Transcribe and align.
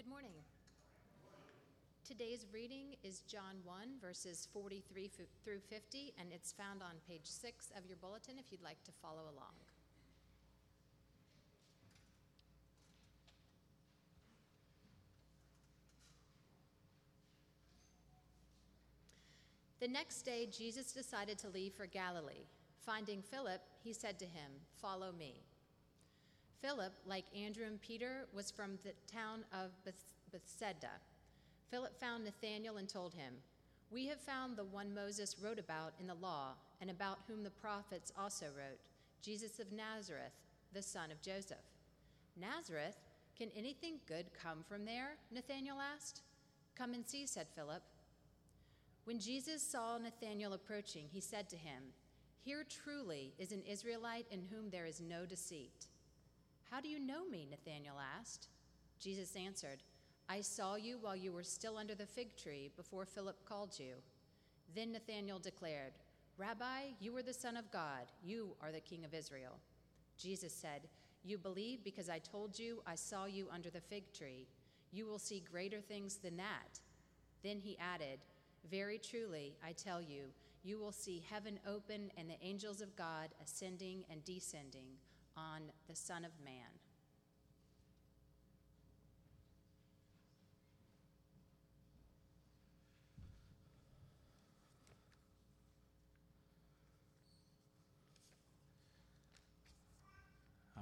Good 0.00 0.08
morning. 0.08 0.40
Today's 2.08 2.46
reading 2.54 2.96
is 3.04 3.20
John 3.20 3.56
1, 3.64 3.76
verses 4.00 4.48
43 4.50 5.10
through 5.44 5.58
50, 5.68 6.14
and 6.18 6.32
it's 6.32 6.52
found 6.52 6.80
on 6.80 6.92
page 7.06 7.26
6 7.26 7.70
of 7.76 7.84
your 7.84 7.98
bulletin 7.98 8.36
if 8.38 8.50
you'd 8.50 8.62
like 8.62 8.82
to 8.84 8.92
follow 9.02 9.24
along. 9.24 9.52
The 19.80 19.88
next 19.88 20.22
day, 20.22 20.48
Jesus 20.50 20.92
decided 20.92 21.36
to 21.40 21.50
leave 21.50 21.74
for 21.74 21.84
Galilee. 21.84 22.46
Finding 22.86 23.20
Philip, 23.20 23.60
he 23.84 23.92
said 23.92 24.18
to 24.20 24.24
him, 24.24 24.50
Follow 24.80 25.12
me. 25.12 25.42
Philip, 26.60 26.92
like 27.06 27.24
Andrew 27.34 27.66
and 27.66 27.80
Peter, 27.80 28.26
was 28.34 28.50
from 28.50 28.78
the 28.82 28.92
town 29.10 29.44
of 29.52 29.70
Beth- 29.84 30.14
Bethsaida. 30.30 31.00
Philip 31.70 31.98
found 31.98 32.24
Nathanael 32.24 32.76
and 32.76 32.88
told 32.88 33.14
him, 33.14 33.34
We 33.90 34.06
have 34.08 34.20
found 34.20 34.56
the 34.56 34.64
one 34.64 34.94
Moses 34.94 35.36
wrote 35.42 35.58
about 35.58 35.94
in 35.98 36.06
the 36.06 36.14
law, 36.14 36.54
and 36.80 36.90
about 36.90 37.20
whom 37.26 37.42
the 37.42 37.50
prophets 37.50 38.12
also 38.18 38.46
wrote, 38.46 38.80
Jesus 39.22 39.58
of 39.58 39.72
Nazareth, 39.72 40.32
the 40.72 40.82
son 40.82 41.10
of 41.10 41.22
Joseph. 41.22 41.58
Nazareth? 42.36 42.96
Can 43.36 43.48
anything 43.56 44.00
good 44.06 44.26
come 44.34 44.64
from 44.68 44.84
there? 44.84 45.16
Nathanael 45.32 45.78
asked. 45.80 46.22
Come 46.76 46.92
and 46.92 47.06
see, 47.06 47.26
said 47.26 47.46
Philip. 47.54 47.82
When 49.04 49.18
Jesus 49.18 49.62
saw 49.62 49.98
Nathanael 49.98 50.52
approaching, 50.52 51.06
he 51.10 51.20
said 51.20 51.48
to 51.50 51.56
him, 51.56 51.82
Here 52.42 52.64
truly 52.68 53.32
is 53.38 53.52
an 53.52 53.62
Israelite 53.62 54.26
in 54.30 54.42
whom 54.50 54.70
there 54.70 54.86
is 54.86 55.00
no 55.00 55.24
deceit. 55.24 55.86
How 56.70 56.80
do 56.80 56.88
you 56.88 57.00
know 57.00 57.26
me? 57.26 57.48
Nathanael 57.50 57.96
asked. 58.18 58.46
Jesus 59.00 59.34
answered, 59.34 59.82
I 60.28 60.40
saw 60.40 60.76
you 60.76 60.98
while 61.00 61.16
you 61.16 61.32
were 61.32 61.42
still 61.42 61.76
under 61.76 61.96
the 61.96 62.06
fig 62.06 62.36
tree 62.36 62.70
before 62.76 63.04
Philip 63.04 63.44
called 63.44 63.76
you. 63.76 63.94
Then 64.76 64.92
Nathanael 64.92 65.40
declared, 65.40 65.94
Rabbi, 66.38 66.92
you 67.00 67.16
are 67.16 67.24
the 67.24 67.32
Son 67.32 67.56
of 67.56 67.72
God. 67.72 68.12
You 68.22 68.54
are 68.62 68.70
the 68.70 68.78
King 68.78 69.04
of 69.04 69.14
Israel. 69.14 69.58
Jesus 70.16 70.52
said, 70.52 70.82
You 71.24 71.38
believe 71.38 71.82
because 71.82 72.08
I 72.08 72.20
told 72.20 72.56
you 72.56 72.82
I 72.86 72.94
saw 72.94 73.24
you 73.24 73.48
under 73.52 73.70
the 73.70 73.80
fig 73.80 74.12
tree. 74.12 74.46
You 74.92 75.06
will 75.06 75.18
see 75.18 75.42
greater 75.50 75.80
things 75.80 76.16
than 76.18 76.36
that. 76.36 76.78
Then 77.42 77.58
he 77.58 77.76
added, 77.78 78.20
Very 78.70 78.98
truly, 78.98 79.56
I 79.66 79.72
tell 79.72 80.00
you, 80.00 80.26
you 80.62 80.78
will 80.78 80.92
see 80.92 81.24
heaven 81.28 81.58
open 81.66 82.12
and 82.16 82.30
the 82.30 82.42
angels 82.42 82.80
of 82.80 82.94
God 82.94 83.30
ascending 83.42 84.04
and 84.08 84.24
descending 84.24 84.86
on 85.40 85.62
the 85.88 85.96
Son 85.96 86.24
of 86.24 86.32
Man. 86.44 86.52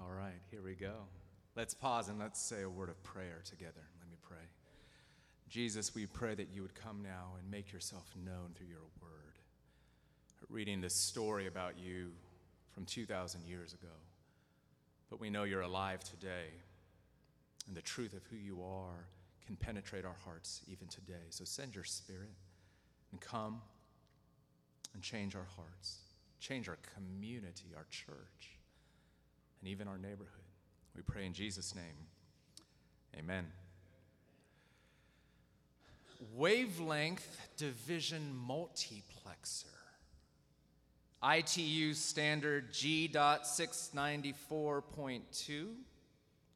All 0.01 0.13
right, 0.13 0.33
here 0.51 0.63
we 0.63 0.75
go. 0.75 0.95
Let's 1.57 1.75
pause 1.75 2.09
and 2.09 2.19
let's 2.19 2.41
say 2.41 2.63
a 2.63 2.71
word 2.71 2.89
of 2.89 3.03
prayer 3.03 3.43
together. 3.45 3.73
Let 4.01 4.09
me 4.09 4.17
pray. 4.23 4.37
Jesus, 5.49 5.95
we 5.95 6.07
pray 6.07 6.35
that 6.35 6.49
you 6.53 6.63
would 6.63 6.75
come 6.75 7.03
now 7.03 7.35
and 7.39 7.51
make 7.51 7.73
yourself 7.73 8.13
known 8.25 8.53
through 8.55 8.69
your 8.69 8.87
word. 9.03 9.39
Reading 10.49 10.81
this 10.81 10.95
story 10.95 11.47
about 11.47 11.79
you 11.79 12.13
from 12.73 12.85
2,000 12.85 13.45
years 13.45 13.73
ago, 13.73 13.93
but 15.11 15.21
we 15.21 15.31
know 15.31 15.45
you're 15.45 15.63
alive 15.63 16.05
today, 16.05 16.47
and 17.67 17.77
the 17.77 17.83
truth 17.83 18.13
of 18.13 18.23
who 18.31 18.37
you 18.37 18.63
are 18.63 19.07
can 19.47 19.57
penetrate 19.57 20.05
our 20.05 20.17
hearts 20.25 20.63
even 20.71 20.89
today. 20.89 21.27
So 21.31 21.45
send 21.45 21.75
your 21.75 21.85
spirit 21.85 22.35
and 23.13 23.21
come 23.21 23.63
and 24.95 25.03
change 25.03 25.35
our 25.35 25.47
hearts, 25.57 25.99
change 26.41 26.69
our 26.69 26.79
community, 26.95 27.73
our 27.77 27.87
church 27.91 28.59
and 29.61 29.69
even 29.69 29.89
our 29.89 29.99
neighborhood. 29.99 30.29
We 30.95 31.03
pray 31.03 31.27
in 31.27 31.33
Jesus' 31.33 31.75
name. 31.75 32.07
Amen. 33.17 33.47
Wavelength 36.35 37.49
division 37.57 38.37
multiplexer. 38.49 39.78
ITU 41.23 41.95
standard 41.95 42.73
G.694.2. 42.73 45.67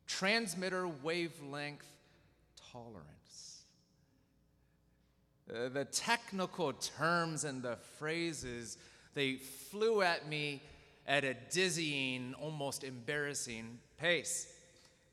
Transmitter 0.07 0.89
wavelength 0.89 1.87
tolerance. 2.73 3.63
Uh, 5.53 5.69
the 5.69 5.85
technical 5.85 6.73
terms 6.73 7.45
and 7.45 7.63
the 7.63 7.77
phrases, 7.99 8.79
they 9.15 9.35
flew 9.35 10.03
at 10.03 10.29
me 10.29 10.63
at 11.07 11.25
a 11.25 11.35
dizzying, 11.51 12.35
almost 12.41 12.85
embarrassing 12.85 13.79
pace. 13.99 14.47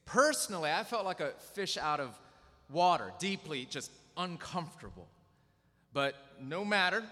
Personally, 0.05 0.71
I 0.71 0.83
felt 0.83 1.05
like 1.05 1.19
a 1.19 1.31
fish 1.53 1.77
out 1.77 1.99
of 1.99 2.17
water, 2.69 3.11
deeply 3.19 3.65
just 3.65 3.91
uncomfortable. 4.15 5.07
But 5.93 6.15
no 6.41 6.63
matter, 6.63 7.03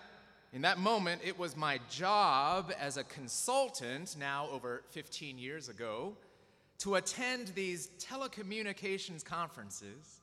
in 0.57 0.63
that 0.63 0.79
moment, 0.79 1.22
it 1.23 1.38
was 1.38 1.56
my 1.56 1.79
job 1.88 2.73
as 2.79 2.97
a 2.97 3.03
consultant, 3.03 4.16
now 4.18 4.47
over 4.51 4.81
15 4.90 5.38
years 5.38 5.69
ago, 5.69 6.18
to 6.79 6.95
attend 6.95 7.50
these 7.50 7.91
telecommunications 8.00 9.23
conferences 9.23 10.22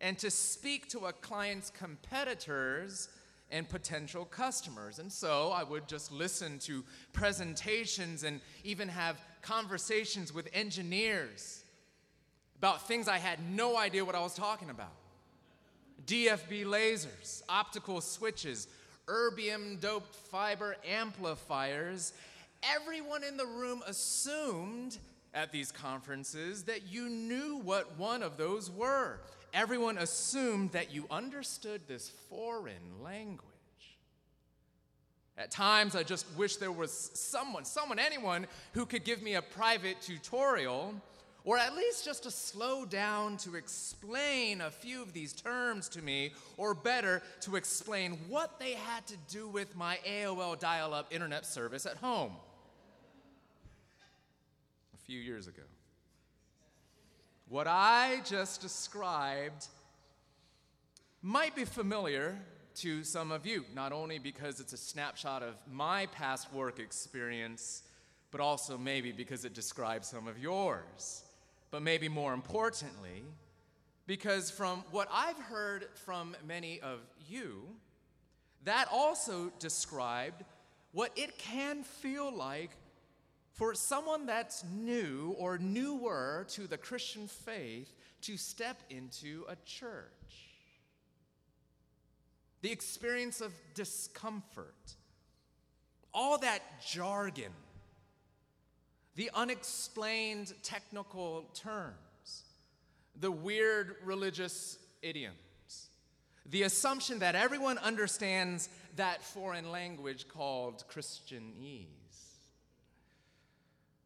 and 0.00 0.16
to 0.20 0.30
speak 0.30 0.88
to 0.90 1.06
a 1.06 1.12
client's 1.12 1.70
competitors 1.70 3.08
and 3.50 3.68
potential 3.68 4.24
customers. 4.24 5.00
And 5.00 5.10
so 5.10 5.50
I 5.50 5.64
would 5.64 5.88
just 5.88 6.12
listen 6.12 6.60
to 6.60 6.84
presentations 7.12 8.22
and 8.22 8.40
even 8.62 8.86
have 8.86 9.20
conversations 9.42 10.32
with 10.32 10.48
engineers 10.52 11.64
about 12.56 12.86
things 12.86 13.08
I 13.08 13.18
had 13.18 13.40
no 13.50 13.76
idea 13.76 14.04
what 14.04 14.14
I 14.14 14.20
was 14.20 14.34
talking 14.34 14.70
about. 14.70 14.94
DFB 16.06 16.66
lasers, 16.66 17.42
optical 17.48 18.00
switches, 18.00 18.68
erbium 19.06 19.80
doped 19.80 20.14
fiber 20.14 20.76
amplifiers. 20.88 22.12
Everyone 22.62 23.24
in 23.24 23.36
the 23.36 23.46
room 23.46 23.82
assumed 23.86 24.98
at 25.34 25.50
these 25.50 25.72
conferences 25.72 26.64
that 26.64 26.92
you 26.92 27.08
knew 27.08 27.60
what 27.64 27.98
one 27.98 28.22
of 28.22 28.36
those 28.36 28.70
were 28.70 29.20
everyone 29.52 29.98
assumed 29.98 30.72
that 30.72 30.92
you 30.92 31.06
understood 31.10 31.82
this 31.86 32.10
foreign 32.30 33.02
language. 33.02 33.48
At 35.36 35.50
times, 35.50 35.96
I 35.96 36.02
just 36.02 36.26
wish 36.36 36.56
there 36.56 36.72
was 36.72 36.92
someone, 37.14 37.64
someone, 37.64 37.98
anyone 37.98 38.46
who 38.72 38.86
could 38.86 39.04
give 39.04 39.22
me 39.22 39.34
a 39.34 39.42
private 39.42 40.00
tutorial 40.00 40.94
or 41.44 41.58
at 41.58 41.74
least 41.74 42.04
just 42.04 42.22
to 42.22 42.30
slow 42.30 42.84
down 42.84 43.36
to 43.38 43.56
explain 43.56 44.60
a 44.60 44.70
few 44.70 45.02
of 45.02 45.12
these 45.12 45.32
terms 45.32 45.88
to 45.90 46.02
me, 46.02 46.32
or 46.56 46.74
better, 46.74 47.22
to 47.40 47.56
explain 47.56 48.18
what 48.28 48.58
they 48.60 48.72
had 48.72 49.06
to 49.06 49.16
do 49.28 49.48
with 49.48 49.74
my 49.76 49.98
AOL 50.08 50.58
dial 50.58 50.94
up 50.94 51.12
internet 51.12 51.44
service 51.44 51.84
at 51.86 51.96
home 51.96 52.32
a 54.94 54.98
few 54.98 55.18
years 55.18 55.46
ago. 55.48 55.62
What 57.48 57.66
I 57.66 58.20
just 58.24 58.60
described 58.62 59.66
might 61.20 61.54
be 61.54 61.64
familiar 61.64 62.38
to 62.76 63.04
some 63.04 63.30
of 63.30 63.46
you, 63.46 63.64
not 63.74 63.92
only 63.92 64.18
because 64.18 64.60
it's 64.60 64.72
a 64.72 64.78
snapshot 64.78 65.42
of 65.42 65.54
my 65.70 66.06
past 66.06 66.52
work 66.52 66.78
experience, 66.78 67.82
but 68.30 68.40
also 68.40 68.78
maybe 68.78 69.12
because 69.12 69.44
it 69.44 69.52
describes 69.54 70.08
some 70.08 70.26
of 70.26 70.38
yours. 70.38 71.24
But 71.72 71.82
maybe 71.82 72.08
more 72.08 72.34
importantly, 72.34 73.24
because 74.06 74.50
from 74.50 74.84
what 74.90 75.08
I've 75.10 75.38
heard 75.38 75.86
from 76.04 76.36
many 76.46 76.78
of 76.80 77.00
you, 77.28 77.62
that 78.64 78.86
also 78.92 79.50
described 79.58 80.44
what 80.92 81.10
it 81.16 81.38
can 81.38 81.82
feel 81.82 82.30
like 82.30 82.70
for 83.54 83.74
someone 83.74 84.26
that's 84.26 84.64
new 84.64 85.34
or 85.38 85.56
newer 85.56 86.46
to 86.50 86.66
the 86.66 86.76
Christian 86.76 87.26
faith 87.26 87.90
to 88.20 88.36
step 88.36 88.76
into 88.90 89.44
a 89.48 89.56
church. 89.64 90.10
The 92.60 92.70
experience 92.70 93.40
of 93.40 93.52
discomfort, 93.74 94.94
all 96.12 96.36
that 96.38 96.60
jargon, 96.86 97.52
the 99.14 99.30
unexplained 99.34 100.52
technical 100.62 101.44
terms, 101.54 102.44
the 103.18 103.30
weird 103.30 103.96
religious 104.04 104.78
idioms, 105.02 105.36
the 106.46 106.62
assumption 106.62 107.18
that 107.20 107.34
everyone 107.34 107.78
understands 107.78 108.68
that 108.96 109.22
foreign 109.22 109.70
language 109.70 110.28
called 110.28 110.84
Christianese. 110.90 111.86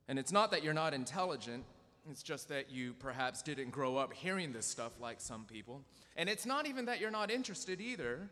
And 0.09 0.19
it's 0.19 0.33
not 0.33 0.51
that 0.53 0.63
you're 0.63 0.75
not 0.75 0.95
intelligent, 0.95 1.65
It's 2.11 2.23
just 2.23 2.49
that 2.51 2.71
you 2.71 2.95
perhaps 2.95 3.43
didn't 3.43 3.71
grow 3.71 3.97
up 3.97 4.13
hearing 4.13 4.53
this 4.53 4.67
stuff 4.67 4.93
like 5.01 5.21
some 5.21 5.45
people. 5.45 5.83
And 6.17 6.29
it's 6.29 6.47
not 6.47 6.67
even 6.67 6.85
that 6.85 7.01
you're 7.01 7.11
not 7.11 7.31
interested 7.31 7.81
either 7.81 8.31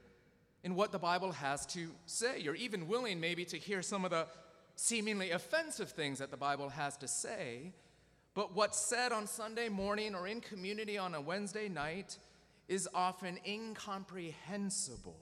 in 0.62 0.74
what 0.76 0.92
the 0.92 0.98
Bible 0.98 1.32
has 1.32 1.66
to 1.66 1.88
say. 2.06 2.38
You're 2.38 2.54
even 2.54 2.86
willing, 2.86 3.20
maybe, 3.20 3.44
to 3.46 3.58
hear 3.58 3.82
some 3.82 4.04
of 4.04 4.12
the 4.12 4.26
seemingly 4.76 5.30
offensive 5.30 5.90
things 5.90 6.18
that 6.18 6.30
the 6.30 6.36
Bible 6.36 6.68
has 6.70 6.96
to 6.98 7.08
say. 7.08 7.72
But 8.34 8.54
what's 8.54 8.78
said 8.78 9.12
on 9.12 9.26
Sunday 9.26 9.68
morning 9.68 10.14
or 10.14 10.26
in 10.26 10.40
community 10.40 10.98
on 10.98 11.14
a 11.14 11.20
Wednesday 11.20 11.68
night 11.68 12.18
is 12.68 12.88
often 12.94 13.38
incomprehensible. 13.46 15.18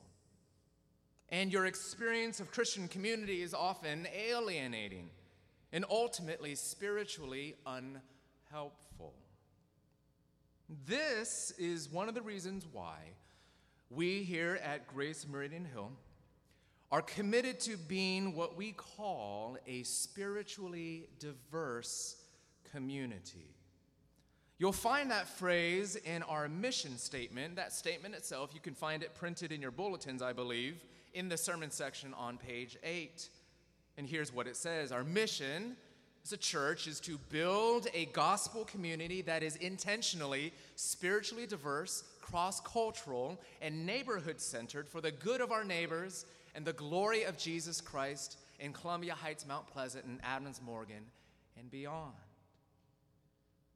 And 1.28 1.52
your 1.52 1.66
experience 1.66 2.40
of 2.40 2.50
Christian 2.50 2.88
community 2.88 3.42
is 3.42 3.54
often 3.54 4.06
alienating 4.14 5.10
and 5.72 5.84
ultimately 5.90 6.54
spiritually 6.54 7.56
unhelpful. 7.66 9.14
This 10.86 11.52
is 11.58 11.90
one 11.90 12.08
of 12.08 12.14
the 12.14 12.22
reasons 12.22 12.66
why 12.70 12.96
we 13.90 14.22
here 14.22 14.58
at 14.62 14.86
Grace 14.86 15.26
Meridian 15.28 15.64
Hill 15.64 15.92
are 16.92 17.00
committed 17.00 17.58
to 17.58 17.78
being 17.78 18.36
what 18.36 18.54
we 18.54 18.72
call 18.72 19.56
a 19.66 19.82
spiritually 19.82 21.08
diverse 21.18 22.16
community. 22.70 23.56
You'll 24.58 24.72
find 24.72 25.10
that 25.10 25.26
phrase 25.26 25.96
in 25.96 26.22
our 26.24 26.48
mission 26.50 26.98
statement. 26.98 27.56
That 27.56 27.72
statement 27.72 28.14
itself, 28.14 28.50
you 28.52 28.60
can 28.60 28.74
find 28.74 29.02
it 29.02 29.14
printed 29.14 29.52
in 29.52 29.62
your 29.62 29.70
bulletins, 29.70 30.20
I 30.20 30.34
believe, 30.34 30.84
in 31.14 31.30
the 31.30 31.38
sermon 31.38 31.70
section 31.70 32.12
on 32.12 32.36
page 32.36 32.76
8. 32.84 33.26
And 33.96 34.06
here's 34.06 34.32
what 34.32 34.46
it 34.46 34.56
says 34.56 34.92
Our 34.92 35.02
mission 35.02 35.76
as 36.22 36.32
a 36.32 36.36
church 36.36 36.86
is 36.86 37.00
to 37.00 37.18
build 37.30 37.88
a 37.94 38.04
gospel 38.06 38.66
community 38.66 39.22
that 39.22 39.42
is 39.42 39.56
intentionally 39.56 40.52
spiritually 40.76 41.46
diverse, 41.46 42.04
cross 42.20 42.60
cultural, 42.60 43.40
and 43.62 43.86
neighborhood 43.86 44.42
centered 44.42 44.88
for 44.88 45.00
the 45.00 45.10
good 45.10 45.40
of 45.40 45.50
our 45.50 45.64
neighbors 45.64 46.26
and 46.54 46.64
the 46.64 46.72
glory 46.72 47.24
of 47.24 47.36
Jesus 47.36 47.80
Christ 47.80 48.38
in 48.60 48.72
Columbia 48.72 49.14
Heights, 49.14 49.46
Mount 49.46 49.66
Pleasant, 49.66 50.04
and 50.04 50.20
Adams 50.22 50.60
Morgan, 50.64 51.04
and 51.58 51.70
beyond. 51.70 52.12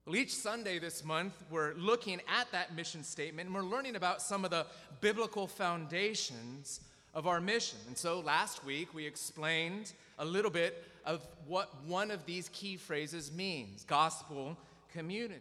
Well, 0.05 0.15
each 0.15 0.35
Sunday 0.35 0.79
this 0.79 1.05
month, 1.05 1.33
we're 1.51 1.75
looking 1.75 2.21
at 2.29 2.51
that 2.53 2.77
mission 2.77 3.03
statement 3.03 3.47
and 3.47 3.55
we're 3.55 3.63
learning 3.63 3.97
about 3.97 4.23
some 4.23 4.45
of 4.45 4.53
the 4.53 4.67
biblical 5.01 5.49
foundations 5.49 6.81
of 7.13 7.27
our 7.27 7.41
mission. 7.41 7.79
And 7.89 7.99
so 7.99 8.21
last 8.21 8.65
week, 8.65 8.95
we 8.95 9.05
explained 9.05 9.93
a 10.19 10.25
little 10.25 10.51
bit 10.51 10.85
of 11.05 11.27
what 11.47 11.75
one 11.87 12.13
of 12.13 12.25
these 12.25 12.49
key 12.51 12.77
phrases 12.77 13.33
means 13.33 13.85
gospel 13.85 14.57
community. 14.93 15.41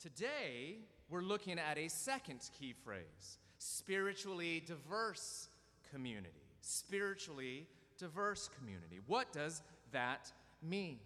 Today, 0.00 0.76
we're 1.10 1.22
looking 1.22 1.58
at 1.58 1.76
a 1.76 1.88
second 1.88 2.40
key 2.58 2.74
phrase 2.84 3.38
spiritually 3.58 4.62
diverse 4.66 5.47
community. 5.90 6.30
Spiritually 6.60 7.66
diverse 7.98 8.48
community. 8.58 9.00
What 9.06 9.32
does 9.32 9.62
that 9.92 10.32
mean? 10.62 10.98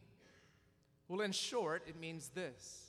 Well, 1.08 1.20
in 1.23 1.32
short, 1.32 1.82
it 1.87 1.99
means 1.99 2.29
this 2.29 2.88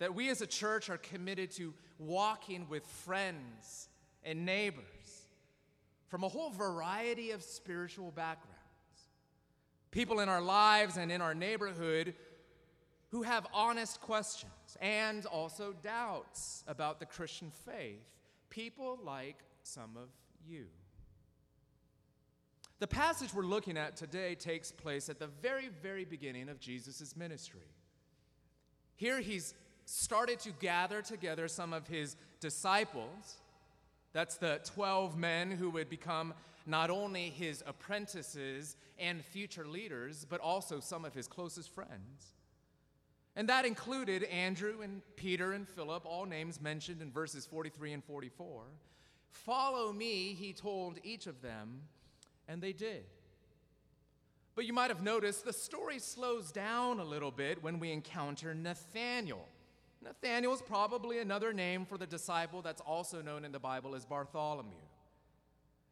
that 0.00 0.12
we 0.12 0.28
as 0.28 0.40
a 0.40 0.46
church 0.46 0.90
are 0.90 0.98
committed 0.98 1.50
to 1.52 1.72
walking 1.98 2.66
with 2.68 2.84
friends 2.84 3.88
and 4.24 4.44
neighbors 4.44 4.82
from 6.08 6.24
a 6.24 6.28
whole 6.28 6.50
variety 6.50 7.30
of 7.30 7.42
spiritual 7.42 8.10
backgrounds. 8.10 8.58
People 9.92 10.18
in 10.18 10.28
our 10.28 10.42
lives 10.42 10.96
and 10.96 11.12
in 11.12 11.20
our 11.20 11.34
neighborhood 11.34 12.14
who 13.10 13.22
have 13.22 13.46
honest 13.54 14.00
questions 14.00 14.76
and 14.80 15.24
also 15.26 15.72
doubts 15.82 16.64
about 16.66 16.98
the 16.98 17.06
Christian 17.06 17.52
faith. 17.64 18.02
People 18.50 18.98
like 19.04 19.38
some 19.62 19.96
of 19.96 20.08
you. 20.44 20.66
The 22.80 22.86
passage 22.88 23.32
we're 23.32 23.42
looking 23.42 23.76
at 23.76 23.96
today 23.96 24.34
takes 24.34 24.72
place 24.72 25.08
at 25.08 25.18
the 25.18 25.28
very, 25.28 25.68
very 25.82 26.04
beginning 26.04 26.48
of 26.48 26.58
Jesus' 26.58 27.16
ministry. 27.16 27.68
Here 28.96 29.20
he's 29.20 29.54
started 29.84 30.40
to 30.40 30.50
gather 30.50 31.00
together 31.00 31.46
some 31.46 31.72
of 31.72 31.86
his 31.86 32.16
disciples. 32.40 33.36
That's 34.12 34.36
the 34.36 34.60
12 34.64 35.16
men 35.16 35.50
who 35.50 35.70
would 35.70 35.88
become 35.88 36.34
not 36.66 36.90
only 36.90 37.30
his 37.30 37.62
apprentices 37.66 38.76
and 38.98 39.24
future 39.24 39.66
leaders, 39.66 40.26
but 40.28 40.40
also 40.40 40.80
some 40.80 41.04
of 41.04 41.14
his 41.14 41.28
closest 41.28 41.74
friends. 41.74 42.34
And 43.36 43.48
that 43.48 43.64
included 43.64 44.24
Andrew 44.24 44.80
and 44.82 45.02
Peter 45.16 45.52
and 45.52 45.68
Philip, 45.68 46.06
all 46.06 46.24
names 46.24 46.60
mentioned 46.60 47.02
in 47.02 47.10
verses 47.10 47.46
43 47.46 47.92
and 47.92 48.04
44. 48.04 48.62
Follow 49.30 49.92
me, 49.92 50.34
he 50.34 50.52
told 50.52 50.98
each 51.02 51.26
of 51.26 51.42
them 51.42 51.82
and 52.48 52.62
they 52.62 52.72
did. 52.72 53.04
But 54.54 54.66
you 54.66 54.72
might 54.72 54.90
have 54.90 55.02
noticed 55.02 55.44
the 55.44 55.52
story 55.52 55.98
slows 55.98 56.52
down 56.52 57.00
a 57.00 57.04
little 57.04 57.32
bit 57.32 57.62
when 57.62 57.80
we 57.80 57.90
encounter 57.90 58.54
Nathanael. 58.54 59.46
Nathanael 60.02 60.52
is 60.52 60.62
probably 60.62 61.18
another 61.18 61.52
name 61.52 61.84
for 61.84 61.98
the 61.98 62.06
disciple 62.06 62.62
that's 62.62 62.80
also 62.80 63.20
known 63.22 63.44
in 63.44 63.52
the 63.52 63.58
Bible 63.58 63.94
as 63.94 64.04
Bartholomew. 64.04 64.74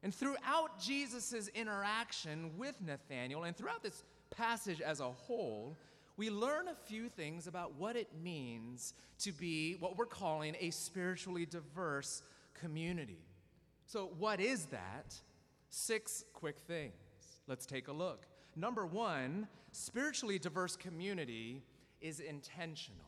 And 0.02 0.14
throughout 0.14 0.80
Jesus' 0.80 1.48
interaction 1.54 2.56
with 2.58 2.80
Nathanael, 2.80 3.44
and 3.44 3.56
throughout 3.56 3.82
this 3.82 4.04
passage 4.30 4.80
as 4.80 5.00
a 5.00 5.10
whole, 5.10 5.76
we 6.16 6.28
learn 6.28 6.68
a 6.68 6.74
few 6.74 7.08
things 7.08 7.46
about 7.46 7.74
what 7.76 7.96
it 7.96 8.08
means 8.22 8.94
to 9.20 9.32
be 9.32 9.76
what 9.80 9.96
we're 9.96 10.06
calling 10.06 10.56
a 10.60 10.70
spiritually 10.70 11.46
diverse 11.46 12.22
community. 12.54 13.24
So, 13.86 14.10
what 14.18 14.40
is 14.40 14.66
that? 14.66 15.14
Six 15.74 16.26
quick 16.34 16.58
things. 16.58 16.92
Let's 17.48 17.64
take 17.64 17.88
a 17.88 17.92
look. 17.92 18.26
Number 18.54 18.84
one, 18.84 19.48
spiritually 19.72 20.38
diverse 20.38 20.76
community 20.76 21.62
is 22.02 22.20
intentional. 22.20 23.06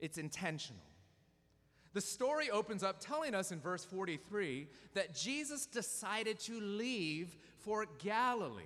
It's 0.00 0.18
intentional. 0.18 0.82
The 1.94 2.00
story 2.00 2.50
opens 2.50 2.82
up 2.82 2.98
telling 2.98 3.36
us 3.36 3.52
in 3.52 3.60
verse 3.60 3.84
43 3.84 4.66
that 4.94 5.14
Jesus 5.14 5.64
decided 5.66 6.40
to 6.40 6.60
leave 6.60 7.36
for 7.60 7.86
Galilee. 8.00 8.64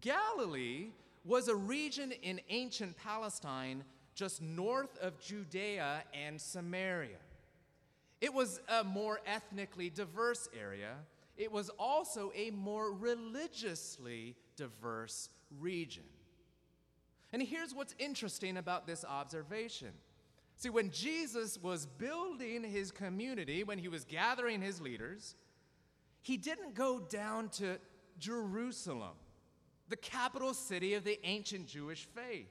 Galilee 0.00 0.86
was 1.22 1.48
a 1.48 1.54
region 1.54 2.12
in 2.22 2.40
ancient 2.48 2.96
Palestine 2.96 3.84
just 4.14 4.40
north 4.40 4.96
of 5.02 5.20
Judea 5.20 6.02
and 6.14 6.40
Samaria. 6.40 7.18
It 8.22 8.32
was 8.32 8.62
a 8.70 8.82
more 8.82 9.20
ethnically 9.26 9.90
diverse 9.90 10.48
area 10.58 10.94
it 11.36 11.52
was 11.52 11.70
also 11.78 12.32
a 12.34 12.50
more 12.50 12.92
religiously 12.92 14.36
diverse 14.56 15.28
region. 15.58 16.04
And 17.32 17.42
here's 17.42 17.74
what's 17.74 17.94
interesting 17.98 18.56
about 18.56 18.86
this 18.86 19.04
observation. 19.04 19.92
See, 20.56 20.70
when 20.70 20.90
Jesus 20.90 21.58
was 21.60 21.84
building 21.84 22.64
his 22.64 22.90
community, 22.90 23.62
when 23.62 23.78
he 23.78 23.88
was 23.88 24.04
gathering 24.04 24.62
his 24.62 24.80
leaders, 24.80 25.34
he 26.22 26.38
didn't 26.38 26.74
go 26.74 26.98
down 26.98 27.50
to 27.50 27.78
Jerusalem, 28.18 29.14
the 29.88 29.96
capital 29.96 30.54
city 30.54 30.94
of 30.94 31.04
the 31.04 31.18
ancient 31.24 31.66
Jewish 31.66 32.06
faith. 32.06 32.48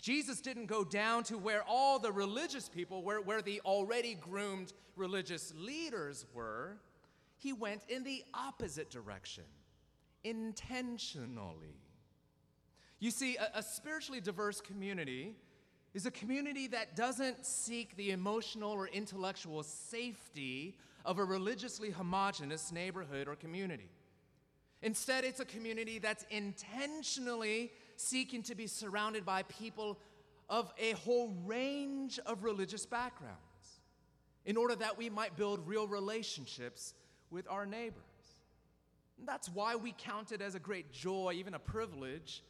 Jesus 0.00 0.40
didn't 0.40 0.66
go 0.66 0.84
down 0.84 1.22
to 1.24 1.38
where 1.38 1.62
all 1.68 1.98
the 1.98 2.12
religious 2.12 2.68
people, 2.68 3.02
where, 3.02 3.20
where 3.20 3.42
the 3.42 3.60
already 3.64 4.14
groomed 4.14 4.72
religious 4.96 5.52
leaders 5.56 6.26
were 6.34 6.78
he 7.44 7.52
went 7.52 7.82
in 7.90 8.02
the 8.04 8.24
opposite 8.32 8.88
direction, 8.88 9.44
intentionally. 10.24 11.76
You 13.00 13.10
see, 13.10 13.36
a, 13.36 13.58
a, 13.58 13.62
spiritually 13.62 14.22
diverse 14.22 14.62
community 14.62 15.36
is 15.92 16.06
a 16.06 16.10
community 16.10 16.68
that 16.68 16.96
doesn't 16.96 17.44
seek 17.44 17.94
the 17.98 18.12
emotional 18.12 18.72
or 18.72 18.88
intellectual 18.88 19.62
safety 19.62 20.78
of 21.04 21.18
a 21.18 21.24
religiously 21.24 21.90
homogenous 21.90 22.72
neighborhood 22.72 23.28
or 23.28 23.36
community. 23.36 23.90
Instead, 24.80 25.24
it's 25.24 25.40
a 25.40 25.44
community 25.44 25.98
that's 25.98 26.24
intentionally 26.30 27.72
seeking 27.96 28.42
to 28.44 28.54
be 28.54 28.66
surrounded 28.66 29.26
by 29.26 29.42
people 29.42 29.98
of 30.48 30.72
a 30.78 30.92
whole 30.92 31.36
range 31.44 32.18
of 32.24 32.42
religious 32.42 32.86
backgrounds 32.86 33.36
in 34.46 34.56
order 34.56 34.74
that 34.74 34.96
we 34.96 35.10
might 35.10 35.36
build 35.36 35.68
real 35.68 35.86
relationships 35.86 36.94
with 37.30 37.46
our 37.48 37.66
neighbors. 37.66 38.02
And 39.18 39.28
that's 39.28 39.48
why 39.48 39.76
we 39.76 39.94
count 39.96 40.32
it 40.32 40.40
as 40.40 40.54
a 40.54 40.58
great 40.60 40.92
joy, 40.92 41.34
even 41.36 41.54
a 41.54 41.58
privilege, 41.58 42.42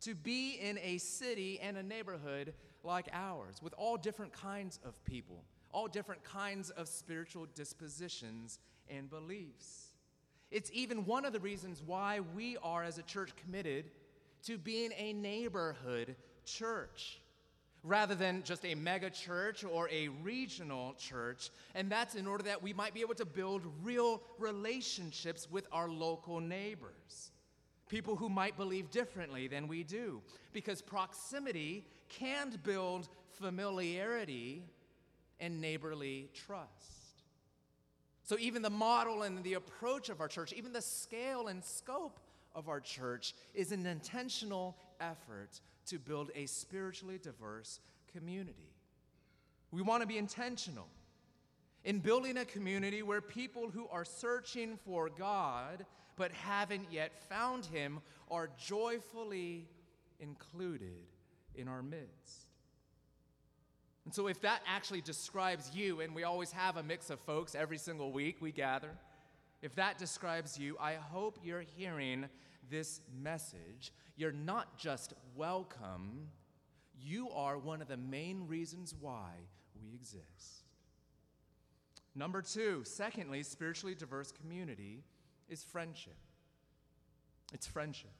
to 0.00 0.14
be 0.14 0.54
in 0.60 0.78
a 0.78 0.98
city 0.98 1.58
and 1.60 1.76
a 1.76 1.82
neighborhood 1.82 2.54
like 2.84 3.08
ours, 3.12 3.60
with 3.62 3.74
all 3.76 3.96
different 3.96 4.32
kinds 4.32 4.78
of 4.84 5.02
people, 5.04 5.42
all 5.72 5.88
different 5.88 6.22
kinds 6.24 6.70
of 6.70 6.88
spiritual 6.88 7.46
dispositions 7.54 8.58
and 8.88 9.10
beliefs. 9.10 9.88
It's 10.50 10.70
even 10.72 11.04
one 11.04 11.24
of 11.24 11.32
the 11.32 11.40
reasons 11.40 11.82
why 11.84 12.20
we 12.34 12.56
are, 12.62 12.82
as 12.82 12.98
a 12.98 13.02
church, 13.02 13.32
committed 13.36 13.90
to 14.44 14.56
being 14.56 14.92
a 14.96 15.12
neighborhood 15.12 16.16
church 16.44 17.20
rather 17.84 18.14
than 18.14 18.42
just 18.42 18.64
a 18.64 18.74
mega 18.74 19.10
church 19.10 19.64
or 19.64 19.88
a 19.90 20.08
regional 20.08 20.94
church. 20.94 21.50
And 21.74 21.90
that's 21.90 22.14
in 22.14 22.26
order 22.26 22.44
that 22.44 22.62
we 22.62 22.72
might 22.72 22.94
be 22.94 23.00
able 23.00 23.14
to 23.14 23.24
build 23.24 23.62
real 23.82 24.22
relationships 24.38 25.48
with 25.50 25.66
our 25.72 25.88
local 25.88 26.40
neighbors, 26.40 27.30
people 27.88 28.16
who 28.16 28.28
might 28.28 28.56
believe 28.56 28.90
differently 28.90 29.46
than 29.46 29.68
we 29.68 29.84
do. 29.84 30.20
Because 30.52 30.82
proximity 30.82 31.84
can 32.08 32.58
build 32.64 33.08
familiarity 33.38 34.64
and 35.40 35.60
neighborly 35.60 36.30
trust. 36.34 36.98
So, 38.24 38.36
even 38.38 38.60
the 38.60 38.70
model 38.70 39.22
and 39.22 39.42
the 39.42 39.54
approach 39.54 40.10
of 40.10 40.20
our 40.20 40.28
church, 40.28 40.52
even 40.52 40.72
the 40.72 40.82
scale 40.82 41.48
and 41.48 41.64
scope 41.64 42.20
of 42.54 42.68
our 42.68 42.80
church, 42.80 43.34
is 43.54 43.72
an 43.72 43.86
intentional 43.86 44.76
effort 45.00 45.60
to 45.86 45.98
build 45.98 46.30
a 46.34 46.46
spiritually 46.46 47.18
diverse 47.22 47.80
community. 48.12 48.72
We 49.70 49.82
want 49.82 50.02
to 50.02 50.06
be 50.06 50.18
intentional 50.18 50.88
in 51.84 52.00
building 52.00 52.36
a 52.38 52.44
community 52.44 53.02
where 53.02 53.20
people 53.20 53.70
who 53.70 53.86
are 53.88 54.04
searching 54.04 54.78
for 54.84 55.08
God 55.08 55.84
but 56.16 56.32
haven't 56.32 56.86
yet 56.90 57.12
found 57.28 57.64
Him 57.66 58.00
are 58.30 58.50
joyfully 58.58 59.68
included 60.20 61.06
in 61.54 61.68
our 61.68 61.82
midst. 61.82 62.46
And 64.04 64.14
so, 64.14 64.26
if 64.26 64.40
that 64.40 64.62
actually 64.66 65.02
describes 65.02 65.70
you, 65.74 66.00
and 66.00 66.14
we 66.14 66.24
always 66.24 66.50
have 66.52 66.76
a 66.76 66.82
mix 66.82 67.10
of 67.10 67.20
folks 67.20 67.54
every 67.54 67.78
single 67.78 68.10
week 68.10 68.38
we 68.40 68.52
gather, 68.52 68.90
if 69.60 69.74
that 69.74 69.98
describes 69.98 70.58
you, 70.58 70.76
I 70.80 70.94
hope 70.94 71.38
you're 71.44 71.64
hearing 71.76 72.26
this 72.70 73.00
message, 73.22 73.92
you're 74.16 74.32
not 74.32 74.78
just 74.78 75.14
welcome, 75.34 76.28
you 77.00 77.30
are 77.30 77.58
one 77.58 77.80
of 77.80 77.88
the 77.88 77.96
main 77.96 78.46
reasons 78.46 78.94
why 79.00 79.30
we 79.80 79.94
exist. 79.94 80.64
Number 82.14 82.42
two, 82.42 82.82
secondly, 82.84 83.42
spiritually 83.42 83.94
diverse 83.94 84.32
community 84.32 85.04
is 85.48 85.62
friendship. 85.62 86.16
It's 87.52 87.66
friendship. 87.66 88.10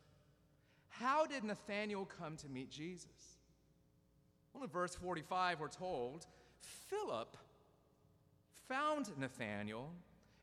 How 0.88 1.26
did 1.26 1.45
Nathanael 1.45 2.05
come 2.05 2.37
to 2.37 2.49
meet 2.49 2.71
Jesus? 2.71 3.38
Well, 4.52 4.64
in 4.64 4.71
verse 4.71 4.95
45, 4.95 5.61
we're 5.61 5.69
told 5.69 6.26
Philip 6.61 7.37
found 8.69 9.09
Nathanael 9.19 9.90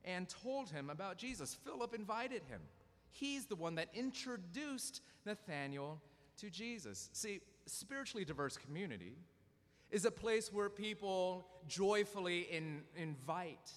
and 0.03 0.27
told 0.27 0.69
him 0.69 0.89
about 0.89 1.17
Jesus. 1.17 1.53
Philip 1.53 1.93
invited 1.93 2.43
him. 2.43 2.61
He's 3.15 3.45
the 3.45 3.55
one 3.55 3.75
that 3.75 3.87
introduced 3.93 5.01
Nathanael 5.25 6.01
to 6.37 6.49
Jesus. 6.49 7.09
See, 7.13 7.39
spiritually 7.65 8.25
diverse 8.25 8.57
community 8.57 9.13
is 9.89 10.03
a 10.03 10.11
place 10.11 10.51
where 10.51 10.69
people 10.69 11.47
joyfully 11.65 12.41
in, 12.51 12.81
invite 12.97 13.71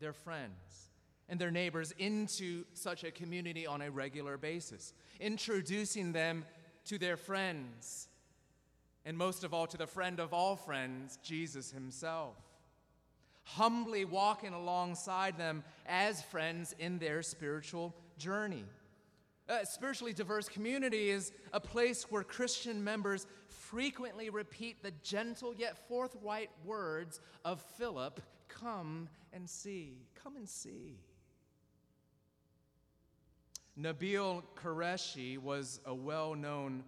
their 0.00 0.14
friends 0.14 0.88
and 1.28 1.38
their 1.38 1.50
neighbors 1.50 1.92
into 1.98 2.64
such 2.72 3.04
a 3.04 3.10
community 3.10 3.66
on 3.66 3.82
a 3.82 3.90
regular 3.90 4.38
basis, 4.38 4.94
introducing 5.20 6.12
them 6.12 6.46
to 6.86 6.96
their 6.96 7.18
friends, 7.18 8.08
and 9.04 9.18
most 9.18 9.44
of 9.44 9.52
all, 9.52 9.66
to 9.66 9.76
the 9.76 9.86
friend 9.86 10.18
of 10.18 10.32
all 10.32 10.56
friends, 10.56 11.18
Jesus 11.22 11.72
Himself. 11.72 12.36
Humbly 13.44 14.06
walking 14.06 14.54
alongside 14.54 15.36
them 15.36 15.62
as 15.86 16.22
friends 16.22 16.74
in 16.78 16.98
their 16.98 17.22
spiritual 17.22 17.94
journey. 18.18 18.64
A 19.48 19.66
spiritually 19.66 20.12
diverse 20.12 20.48
community 20.48 21.10
is 21.10 21.32
a 21.52 21.60
place 21.60 22.04
where 22.10 22.22
Christian 22.22 22.82
members 22.82 23.26
frequently 23.48 24.30
repeat 24.30 24.82
the 24.82 24.92
gentle 25.02 25.54
yet 25.54 25.88
forthright 25.88 26.50
words 26.64 27.20
of 27.44 27.60
Philip 27.76 28.20
Come 28.48 29.08
and 29.32 29.48
see. 29.48 30.06
Come 30.22 30.36
and 30.36 30.48
see. 30.48 30.98
Nabeel 33.80 34.42
Qureshi 34.54 35.38
was 35.38 35.80
a 35.86 35.94
well 35.94 36.34
known 36.34 36.84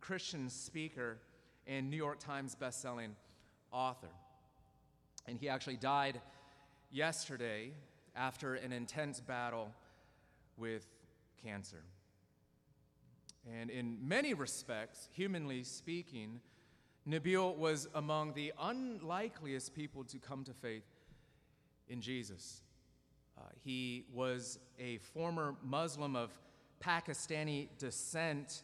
Christian 0.00 0.48
speaker 0.48 1.18
and 1.66 1.90
New 1.90 1.96
York 1.96 2.18
Times 2.18 2.56
bestselling 2.60 3.10
author. 3.70 4.08
And 5.28 5.38
he 5.38 5.48
actually 5.48 5.76
died 5.76 6.20
yesterday 6.90 7.72
after 8.16 8.54
an 8.54 8.72
intense 8.72 9.20
battle 9.20 9.70
with 10.62 10.86
cancer. 11.44 11.82
And 13.52 13.68
in 13.68 13.98
many 14.00 14.32
respects, 14.32 15.08
humanly 15.10 15.64
speaking, 15.64 16.40
Nabeel 17.08 17.56
was 17.56 17.88
among 17.96 18.34
the 18.34 18.52
unlikeliest 18.60 19.74
people 19.74 20.04
to 20.04 20.18
come 20.18 20.44
to 20.44 20.52
faith 20.52 20.84
in 21.88 22.00
Jesus. 22.00 22.62
Uh, 23.36 23.42
he 23.64 24.04
was 24.14 24.60
a 24.78 24.98
former 24.98 25.56
Muslim 25.64 26.14
of 26.14 26.30
Pakistani 26.80 27.66
descent. 27.78 28.62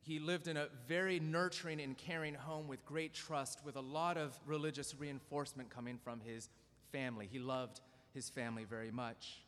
He 0.00 0.20
lived 0.20 0.48
in 0.48 0.56
a 0.56 0.68
very 0.88 1.20
nurturing 1.20 1.82
and 1.82 1.98
caring 1.98 2.32
home 2.32 2.66
with 2.66 2.82
great 2.86 3.12
trust, 3.12 3.60
with 3.62 3.76
a 3.76 3.82
lot 3.82 4.16
of 4.16 4.40
religious 4.46 4.94
reinforcement 4.98 5.68
coming 5.68 5.98
from 6.02 6.20
his 6.20 6.48
family. 6.92 7.28
He 7.30 7.38
loved 7.38 7.82
his 8.14 8.30
family 8.30 8.64
very 8.64 8.90
much. 8.90 9.42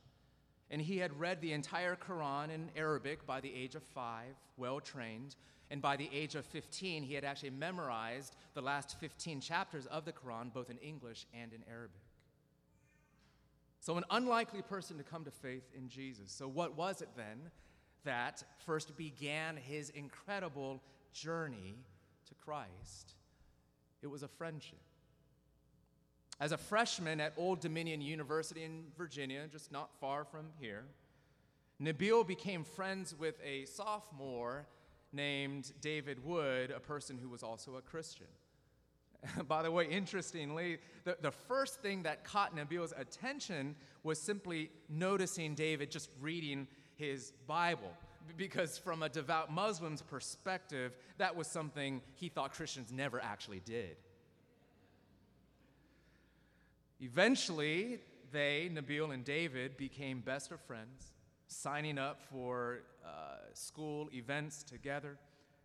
And 0.72 0.80
he 0.80 0.96
had 0.96 1.20
read 1.20 1.40
the 1.42 1.52
entire 1.52 1.96
Quran 1.96 2.50
in 2.50 2.70
Arabic 2.74 3.26
by 3.26 3.40
the 3.40 3.54
age 3.54 3.74
of 3.74 3.82
five, 3.82 4.34
well 4.56 4.80
trained. 4.80 5.36
And 5.70 5.82
by 5.82 5.96
the 5.96 6.08
age 6.12 6.34
of 6.34 6.46
15, 6.46 7.02
he 7.02 7.14
had 7.14 7.24
actually 7.24 7.50
memorized 7.50 8.34
the 8.54 8.62
last 8.62 8.98
15 8.98 9.40
chapters 9.40 9.86
of 9.86 10.06
the 10.06 10.12
Quran, 10.12 10.52
both 10.52 10.70
in 10.70 10.78
English 10.78 11.26
and 11.38 11.52
in 11.52 11.62
Arabic. 11.70 12.00
So, 13.80 13.96
an 13.96 14.04
unlikely 14.10 14.62
person 14.62 14.96
to 14.98 15.02
come 15.02 15.24
to 15.24 15.30
faith 15.30 15.64
in 15.76 15.88
Jesus. 15.88 16.30
So, 16.30 16.48
what 16.48 16.76
was 16.76 17.02
it 17.02 17.08
then 17.16 17.50
that 18.04 18.42
first 18.64 18.96
began 18.96 19.56
his 19.56 19.90
incredible 19.90 20.80
journey 21.12 21.76
to 22.28 22.34
Christ? 22.34 23.14
It 24.02 24.06
was 24.06 24.22
a 24.22 24.28
friendship. 24.28 24.78
As 26.40 26.52
a 26.52 26.58
freshman 26.58 27.20
at 27.20 27.32
Old 27.36 27.60
Dominion 27.60 28.00
University 28.00 28.64
in 28.64 28.84
Virginia, 28.96 29.46
just 29.50 29.70
not 29.70 29.90
far 30.00 30.24
from 30.24 30.46
here, 30.58 30.84
Nabeel 31.80 32.26
became 32.26 32.64
friends 32.64 33.14
with 33.18 33.40
a 33.44 33.64
sophomore 33.66 34.66
named 35.12 35.72
David 35.80 36.24
Wood, 36.24 36.70
a 36.70 36.80
person 36.80 37.18
who 37.20 37.28
was 37.28 37.42
also 37.42 37.76
a 37.76 37.82
Christian. 37.82 38.26
By 39.48 39.62
the 39.62 39.70
way, 39.70 39.86
interestingly, 39.86 40.78
the, 41.04 41.16
the 41.20 41.30
first 41.30 41.80
thing 41.80 42.02
that 42.04 42.24
caught 42.24 42.56
Nabeel's 42.56 42.94
attention 42.96 43.76
was 44.02 44.20
simply 44.20 44.70
noticing 44.88 45.54
David 45.54 45.90
just 45.90 46.10
reading 46.20 46.66
his 46.96 47.32
Bible. 47.46 47.92
Because, 48.36 48.78
from 48.78 49.02
a 49.02 49.08
devout 49.08 49.52
Muslim's 49.52 50.02
perspective, 50.02 50.96
that 51.18 51.34
was 51.34 51.48
something 51.48 52.00
he 52.14 52.28
thought 52.28 52.52
Christians 52.52 52.92
never 52.92 53.20
actually 53.20 53.60
did. 53.64 53.96
Eventually, 57.02 57.98
they, 58.30 58.70
Nabeel 58.72 59.12
and 59.12 59.24
David, 59.24 59.76
became 59.76 60.20
best 60.20 60.52
of 60.52 60.60
friends, 60.60 61.10
signing 61.48 61.98
up 61.98 62.22
for 62.30 62.82
uh, 63.04 63.38
school 63.54 64.08
events 64.14 64.62
together, 64.62 65.18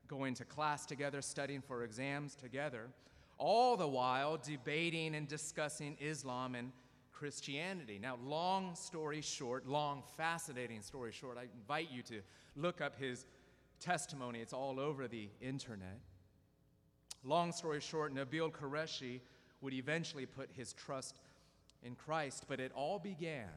going 0.07 0.33
to 0.33 0.45
class 0.45 0.87
together, 0.87 1.21
studying 1.21 1.61
for 1.61 1.83
exams 1.83 2.33
together, 2.33 2.87
all 3.37 3.77
the 3.77 3.87
while 3.87 4.37
debating 4.37 5.13
and 5.13 5.27
discussing 5.27 5.95
Islam 6.01 6.55
and 6.55 6.71
Christianity. 7.13 7.99
Now, 8.01 8.17
long 8.25 8.73
story 8.73 9.21
short, 9.21 9.67
long, 9.67 10.01
fascinating 10.17 10.81
story 10.81 11.11
short, 11.11 11.37
I 11.37 11.43
invite 11.53 11.91
you 11.91 12.01
to 12.03 12.21
look 12.55 12.81
up 12.81 12.99
his 12.99 13.27
testimony. 13.79 14.39
It's 14.39 14.53
all 14.53 14.79
over 14.79 15.07
the 15.07 15.29
internet. 15.39 15.99
Long 17.23 17.51
story 17.51 17.79
short, 17.79 18.11
Nabeel 18.11 18.51
Qureshi 18.51 19.19
would 19.61 19.73
eventually 19.73 20.25
put 20.25 20.49
his 20.51 20.73
trust 20.73 21.19
in 21.83 21.95
Christ, 21.95 22.45
but 22.47 22.59
it 22.59 22.71
all 22.75 22.99
began 22.99 23.49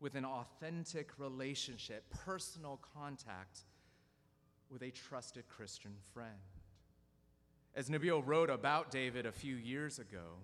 with 0.00 0.14
an 0.14 0.24
authentic 0.24 1.10
relationship, 1.18 2.04
personal 2.10 2.80
contact 2.94 3.60
with 4.70 4.82
a 4.82 4.90
trusted 4.90 5.44
Christian 5.48 5.92
friend. 6.12 6.30
As 7.74 7.88
Nabeel 7.88 8.22
wrote 8.24 8.50
about 8.50 8.90
David 8.90 9.26
a 9.26 9.32
few 9.32 9.54
years 9.54 9.98
ago, 9.98 10.38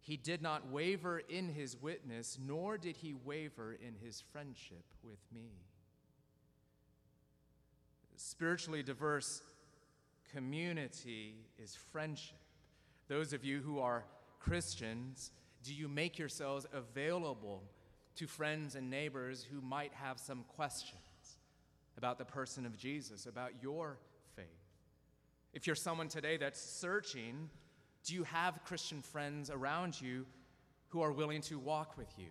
he 0.00 0.16
did 0.16 0.42
not 0.42 0.70
waver 0.70 1.18
in 1.18 1.48
his 1.48 1.80
witness, 1.80 2.38
nor 2.40 2.78
did 2.78 2.96
he 2.96 3.14
waver 3.14 3.72
in 3.72 3.94
his 4.00 4.20
friendship 4.20 4.84
with 5.02 5.18
me. 5.34 5.50
Spiritually 8.16 8.82
diverse 8.82 9.42
community 10.32 11.36
is 11.58 11.74
friendship. 11.74 12.38
Those 13.08 13.32
of 13.32 13.44
you 13.44 13.60
who 13.60 13.78
are 13.78 14.04
Christians, 14.38 15.30
do 15.66 15.74
you 15.74 15.88
make 15.88 16.18
yourselves 16.18 16.64
available 16.72 17.62
to 18.14 18.26
friends 18.26 18.76
and 18.76 18.88
neighbors 18.88 19.44
who 19.50 19.60
might 19.60 19.92
have 19.92 20.18
some 20.18 20.44
questions 20.54 21.00
about 21.98 22.18
the 22.18 22.24
person 22.24 22.64
of 22.64 22.76
Jesus, 22.76 23.26
about 23.26 23.50
your 23.60 23.98
faith? 24.36 24.46
If 25.52 25.66
you're 25.66 25.74
someone 25.74 26.08
today 26.08 26.36
that's 26.36 26.60
searching, 26.60 27.50
do 28.04 28.14
you 28.14 28.22
have 28.22 28.62
Christian 28.64 29.02
friends 29.02 29.50
around 29.50 30.00
you 30.00 30.24
who 30.88 31.02
are 31.02 31.12
willing 31.12 31.40
to 31.42 31.58
walk 31.58 31.98
with 31.98 32.12
you? 32.16 32.28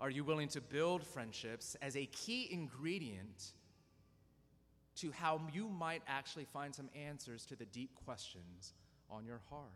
Are 0.00 0.10
you 0.10 0.24
willing 0.24 0.48
to 0.48 0.60
build 0.60 1.04
friendships 1.04 1.76
as 1.80 1.96
a 1.96 2.06
key 2.06 2.48
ingredient 2.50 3.52
to 4.96 5.12
how 5.12 5.40
you 5.52 5.68
might 5.68 6.02
actually 6.08 6.44
find 6.44 6.74
some 6.74 6.88
answers 7.06 7.46
to 7.46 7.56
the 7.56 7.66
deep 7.66 7.94
questions 8.04 8.74
on 9.10 9.24
your 9.24 9.40
heart? 9.48 9.70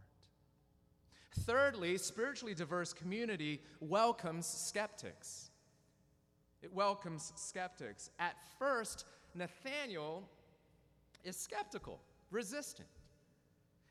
Thirdly, 1.41 1.97
spiritually 1.99 2.55
diverse 2.55 2.93
community 2.93 3.61
welcomes 3.81 4.47
skeptics. 4.47 5.51
It 6.63 6.73
welcomes 6.73 7.33
skeptics. 7.37 8.11
At 8.19 8.37
first, 8.59 9.07
Nathanael 9.35 10.23
is 11.25 11.37
skeptical, 11.37 12.01
resistant. 12.31 12.89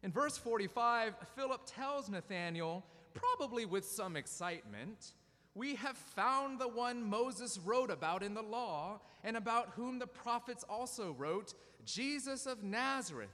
In 0.03 0.11
verse 0.11 0.37
45, 0.37 1.15
Philip 1.35 1.61
tells 1.65 2.09
Nathanael, 2.09 2.83
probably 3.13 3.65
with 3.65 3.85
some 3.85 4.15
excitement, 4.15 5.13
We 5.53 5.75
have 5.75 5.97
found 5.97 6.59
the 6.59 6.67
one 6.67 7.03
Moses 7.03 7.59
wrote 7.65 7.91
about 7.91 8.23
in 8.23 8.33
the 8.33 8.41
law, 8.41 9.01
and 9.23 9.35
about 9.35 9.71
whom 9.75 9.99
the 9.99 10.07
prophets 10.07 10.63
also 10.69 11.11
wrote, 11.11 11.53
Jesus 11.85 12.45
of 12.45 12.63
Nazareth, 12.63 13.29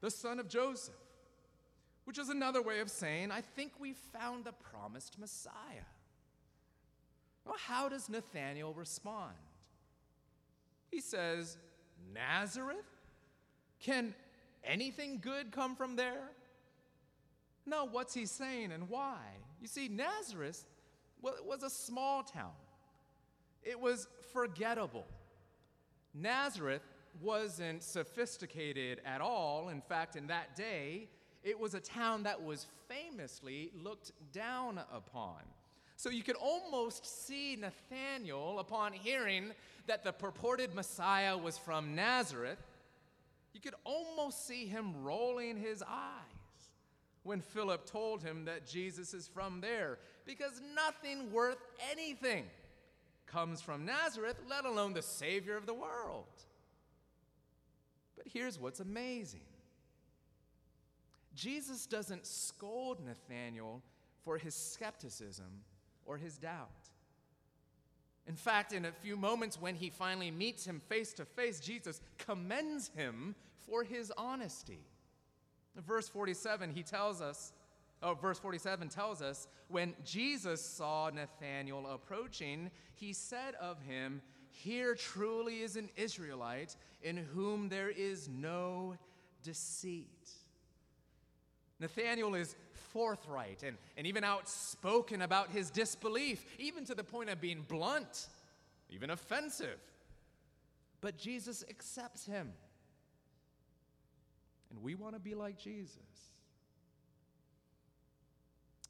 the 0.00 0.10
son 0.10 0.38
of 0.38 0.48
Joseph. 0.48 0.94
Which 2.08 2.16
is 2.16 2.30
another 2.30 2.62
way 2.62 2.80
of 2.80 2.88
saying, 2.88 3.30
I 3.30 3.42
think 3.42 3.72
we 3.78 3.92
found 3.92 4.46
the 4.46 4.52
promised 4.52 5.18
Messiah. 5.18 5.84
Well, 7.44 7.56
how 7.58 7.90
does 7.90 8.08
Nathanael 8.08 8.72
respond? 8.72 9.34
He 10.90 11.02
says, 11.02 11.58
Nazareth? 12.14 12.78
Can 13.78 14.14
anything 14.64 15.18
good 15.20 15.52
come 15.52 15.76
from 15.76 15.96
there? 15.96 16.30
No, 17.66 17.84
what's 17.84 18.14
he 18.14 18.24
saying 18.24 18.72
and 18.72 18.88
why? 18.88 19.18
You 19.60 19.68
see, 19.68 19.88
Nazareth 19.88 20.64
well, 21.20 21.34
it 21.34 21.44
was 21.44 21.62
a 21.62 21.68
small 21.68 22.22
town, 22.22 22.52
it 23.62 23.78
was 23.78 24.08
forgettable. 24.32 25.04
Nazareth 26.14 26.88
wasn't 27.20 27.82
sophisticated 27.82 29.02
at 29.04 29.20
all. 29.20 29.68
In 29.68 29.82
fact, 29.82 30.16
in 30.16 30.28
that 30.28 30.56
day, 30.56 31.08
it 31.42 31.58
was 31.58 31.74
a 31.74 31.80
town 31.80 32.24
that 32.24 32.42
was 32.42 32.66
famously 32.88 33.70
looked 33.82 34.12
down 34.32 34.80
upon. 34.92 35.40
So 35.96 36.10
you 36.10 36.22
could 36.22 36.36
almost 36.36 37.26
see 37.26 37.56
Nathanael, 37.56 38.58
upon 38.60 38.92
hearing 38.92 39.50
that 39.86 40.04
the 40.04 40.12
purported 40.12 40.74
Messiah 40.74 41.36
was 41.36 41.58
from 41.58 41.94
Nazareth, 41.94 42.62
you 43.52 43.60
could 43.60 43.74
almost 43.84 44.46
see 44.46 44.66
him 44.66 45.02
rolling 45.02 45.56
his 45.56 45.82
eyes 45.82 46.70
when 47.24 47.40
Philip 47.40 47.84
told 47.84 48.22
him 48.22 48.44
that 48.44 48.66
Jesus 48.66 49.12
is 49.12 49.26
from 49.26 49.60
there, 49.60 49.98
because 50.24 50.62
nothing 50.74 51.32
worth 51.32 51.58
anything 51.90 52.44
comes 53.26 53.60
from 53.60 53.84
Nazareth, 53.84 54.36
let 54.48 54.64
alone 54.64 54.94
the 54.94 55.02
Savior 55.02 55.56
of 55.56 55.66
the 55.66 55.74
world. 55.74 56.26
But 58.16 58.26
here's 58.32 58.58
what's 58.58 58.80
amazing 58.80 59.40
Jesus 61.34 61.86
doesn't 61.86 62.26
scold 62.26 62.98
Nathanael 63.04 63.82
for 64.24 64.38
his 64.38 64.54
skepticism 64.54 65.62
or 66.04 66.16
his 66.16 66.38
doubt. 66.38 66.90
In 68.26 68.36
fact, 68.36 68.72
in 68.72 68.84
a 68.84 68.92
few 68.92 69.16
moments 69.16 69.60
when 69.60 69.74
he 69.74 69.88
finally 69.88 70.30
meets 70.30 70.66
him 70.66 70.80
face 70.88 71.14
to 71.14 71.24
face, 71.24 71.60
Jesus 71.60 72.00
commends 72.18 72.90
him 72.94 73.34
for 73.66 73.84
his 73.84 74.12
honesty. 74.18 74.80
Verse 75.76 76.08
47, 76.08 76.70
he 76.70 76.82
tells 76.82 77.22
us, 77.22 77.52
oh, 78.02 78.14
verse 78.14 78.38
47 78.38 78.88
tells 78.88 79.22
us, 79.22 79.48
when 79.68 79.94
Jesus 80.04 80.62
saw 80.62 81.10
Nathanael 81.10 81.86
approaching, 81.86 82.70
he 82.94 83.12
said 83.12 83.54
of 83.54 83.80
him, 83.82 84.20
Here 84.50 84.94
truly 84.94 85.62
is 85.62 85.76
an 85.76 85.88
Israelite 85.96 86.76
in 87.02 87.16
whom 87.16 87.68
there 87.68 87.90
is 87.90 88.28
no 88.28 88.96
deceit. 89.42 90.30
Nathanael 91.80 92.34
is 92.34 92.56
forthright 92.92 93.62
and, 93.62 93.76
and 93.96 94.06
even 94.06 94.24
outspoken 94.24 95.22
about 95.22 95.50
his 95.50 95.70
disbelief, 95.70 96.44
even 96.58 96.84
to 96.86 96.94
the 96.94 97.04
point 97.04 97.30
of 97.30 97.40
being 97.40 97.64
blunt, 97.68 98.28
even 98.90 99.10
offensive. 99.10 99.78
But 101.00 101.16
Jesus 101.16 101.64
accepts 101.70 102.26
him. 102.26 102.52
And 104.70 104.82
we 104.82 104.94
want 104.94 105.14
to 105.14 105.20
be 105.20 105.34
like 105.34 105.58
Jesus. 105.58 105.96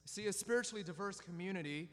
See, 0.07 0.27
a 0.27 0.33
spiritually 0.33 0.83
diverse 0.83 1.21
community 1.21 1.91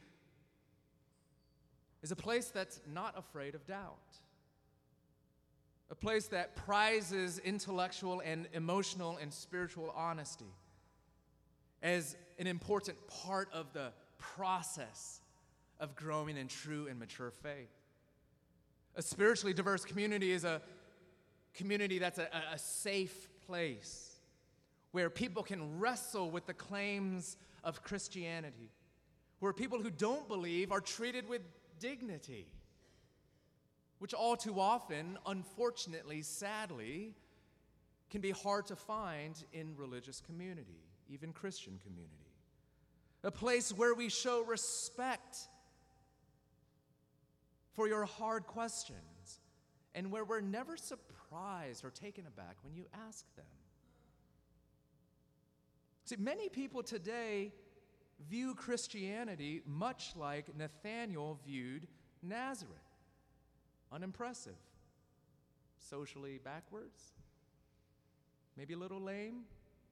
is 2.01 2.11
a 2.11 2.15
place 2.15 2.47
that's 2.47 2.79
not 2.91 3.13
afraid 3.17 3.55
of 3.55 3.67
doubt, 3.67 3.97
a 5.91 5.95
place 5.95 6.27
that 6.27 6.55
prizes 6.55 7.39
intellectual 7.39 8.21
and 8.23 8.47
emotional 8.53 9.17
and 9.21 9.33
spiritual 9.33 9.93
honesty 9.95 10.45
as 11.85 12.15
an 12.39 12.47
important 12.47 12.97
part 13.07 13.47
of 13.53 13.71
the 13.71 13.93
process 14.17 15.21
of 15.79 15.95
growing 15.95 16.35
in 16.35 16.47
true 16.47 16.87
and 16.87 16.97
mature 16.97 17.29
faith. 17.29 17.69
A 18.95 19.03
spiritually 19.03 19.53
diverse 19.53 19.85
community 19.85 20.31
is 20.31 20.45
a 20.45 20.63
community 21.53 21.99
that's 21.99 22.17
a, 22.17 22.27
a 22.51 22.57
safe 22.57 23.29
place 23.45 24.15
where 24.93 25.11
people 25.11 25.43
can 25.43 25.79
wrestle 25.79 26.31
with 26.31 26.47
the 26.47 26.55
claims 26.55 27.37
of 27.63 27.83
Christianity, 27.83 28.71
where 29.39 29.53
people 29.53 29.79
who 29.79 29.91
don't 29.91 30.27
believe 30.27 30.71
are 30.71 30.81
treated 30.81 31.29
with 31.29 31.43
dignity, 31.79 32.47
which 33.99 34.15
all 34.15 34.35
too 34.35 34.59
often, 34.59 35.19
unfortunately, 35.27 36.23
sadly, 36.23 37.13
can 38.09 38.21
be 38.21 38.31
hard 38.31 38.65
to 38.65 38.75
find 38.75 39.43
in 39.53 39.75
religious 39.77 40.19
community 40.19 40.84
even 41.09 41.33
Christian 41.33 41.79
community. 41.83 42.13
A 43.23 43.31
place 43.31 43.71
where 43.71 43.93
we 43.93 44.09
show 44.09 44.43
respect 44.43 45.37
for 47.73 47.87
your 47.87 48.05
hard 48.05 48.45
questions 48.45 49.39
and 49.93 50.11
where 50.11 50.23
we're 50.23 50.41
never 50.41 50.77
surprised 50.77 51.83
or 51.83 51.89
taken 51.89 52.25
aback 52.27 52.57
when 52.61 52.75
you 52.75 52.85
ask 53.07 53.25
them. 53.35 53.45
See, 56.05 56.17
many 56.17 56.49
people 56.49 56.83
today 56.83 57.51
view 58.29 58.53
Christianity 58.53 59.61
much 59.65 60.13
like 60.15 60.55
Nathanael 60.55 61.39
viewed 61.45 61.87
Nazareth 62.21 62.73
unimpressive, 63.91 64.57
socially 65.77 66.39
backwards, 66.43 67.13
maybe 68.57 68.73
a 68.73 68.77
little 68.77 68.99
lame, 68.99 69.43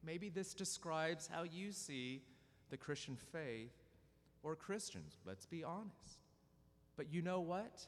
Maybe 0.05 0.29
this 0.29 0.53
describes 0.53 1.29
how 1.31 1.43
you 1.43 1.71
see 1.71 2.21
the 2.69 2.77
Christian 2.77 3.15
faith 3.31 3.71
or 4.43 4.55
Christians, 4.55 5.17
let's 5.25 5.45
be 5.45 5.63
honest. 5.63 6.19
But 6.97 7.11
you 7.11 7.21
know 7.21 7.39
what? 7.39 7.87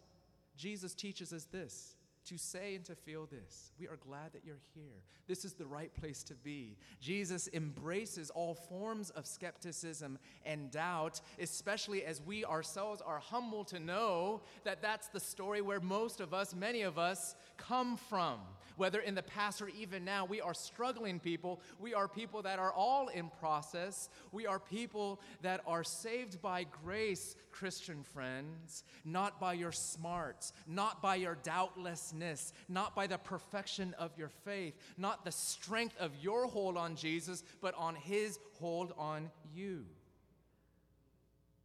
Jesus 0.58 0.94
teaches 0.94 1.34
us 1.34 1.46
this 1.46 1.96
to 2.26 2.38
say 2.38 2.76
and 2.76 2.84
to 2.86 2.96
feel 2.96 3.28
this. 3.28 3.72
We 3.80 3.88
are 3.88 3.98
glad 3.98 4.34
that 4.34 4.44
you're 4.44 4.62
here. 4.74 5.04
This 5.28 5.46
is 5.46 5.54
the 5.54 5.66
right 5.66 5.94
place 5.94 6.24
to 6.24 6.34
be. 6.34 6.76
Jesus 7.00 7.48
embraces 7.54 8.32
all 8.32 8.56
forms 8.56 9.12
of 9.12 9.28
skepticism 9.28 10.18
and 10.44 10.72
doubt, 10.72 11.22
especially 11.40 12.04
as 12.04 12.22
we 12.22 12.44
ourselves 12.44 13.02
are 13.06 13.20
humble 13.20 13.64
to 13.66 13.80
know 13.80 14.42
that 14.64 14.82
that's 14.82 15.08
the 15.08 15.20
story 15.20 15.62
where 15.62 15.80
most 15.80 16.20
of 16.20 16.34
us, 16.34 16.56
many 16.56 16.82
of 16.82 16.98
us, 16.98 17.36
come 17.58 17.96
from 17.96 18.40
whether 18.78 19.00
in 19.00 19.16
the 19.16 19.24
past 19.24 19.62
or 19.62 19.70
even 19.70 20.06
now, 20.06 20.26
we 20.26 20.42
are 20.42 20.54
struggling 20.54 21.20
people. 21.20 21.62
We 21.80 21.94
are 21.94 22.08
people 22.08 22.42
that 22.44 22.60
are 22.60 22.74
all 22.74 23.08
in 23.08 23.30
process. 23.40 24.10
We 24.32 24.46
are 24.46 24.60
people 24.60 25.22
that 25.42 25.62
are 25.66 25.84
saved 25.84 26.42
by 26.42 26.66
grace, 26.84 27.36
Christian 27.52 28.04
friends, 28.04 28.84
not 29.04 29.40
by 29.40 29.54
your 29.54 29.72
smarts, 29.72 30.54
not 30.68 31.02
by 31.02 31.16
your 31.16 31.38
doubtlessness, 31.44 32.54
not 32.68 32.96
by 32.96 33.08
the 33.08 33.18
perfection 33.18 33.96
of 33.98 34.12
your 34.18 34.30
faith, 34.30 34.76
not 34.98 35.26
the 35.26 35.32
strength 35.32 35.96
of 36.00 36.12
your 36.22 36.48
hold 36.48 36.78
on 36.78 36.96
Jesus, 36.96 37.44
but 37.62 37.76
on 37.76 37.96
his 37.96 38.40
hold 38.60 38.94
on 38.98 39.30
you. 39.54 39.86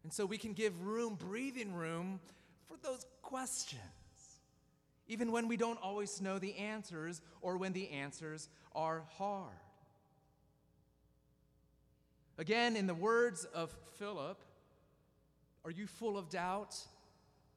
And 0.03 0.12
so 0.12 0.25
we 0.25 0.38
can 0.38 0.55
give 0.55 0.87
room, 0.87 1.14
breathing 1.14 1.75
room, 1.75 2.20
for 2.68 2.77
those 2.83 3.05
questions 3.23 3.81
even 5.11 5.33
when 5.33 5.49
we 5.49 5.57
don't 5.57 5.79
always 5.83 6.23
know 6.23 6.38
the 6.38 6.57
answers 6.57 7.20
or 7.42 7.57
when 7.57 7.73
the 7.73 7.90
answers 7.90 8.49
are 8.77 9.03
hard. 9.18 9.51
Again, 12.38 12.77
in 12.77 12.87
the 12.87 12.94
words 12.94 13.44
of 13.44 13.75
Philip, 13.99 14.40
are 15.64 15.70
you 15.73 15.88
full 15.88 16.16
of 16.16 16.31
doubt? 16.31 16.77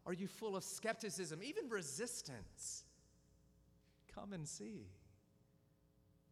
Are 0.08 0.14
you 0.14 0.28
full 0.28 0.56
of 0.56 0.64
skepticism, 0.64 1.42
even 1.44 1.70
resistance? 1.70 2.84
Come 4.16 4.34
and 4.34 4.48
see. 4.48 4.88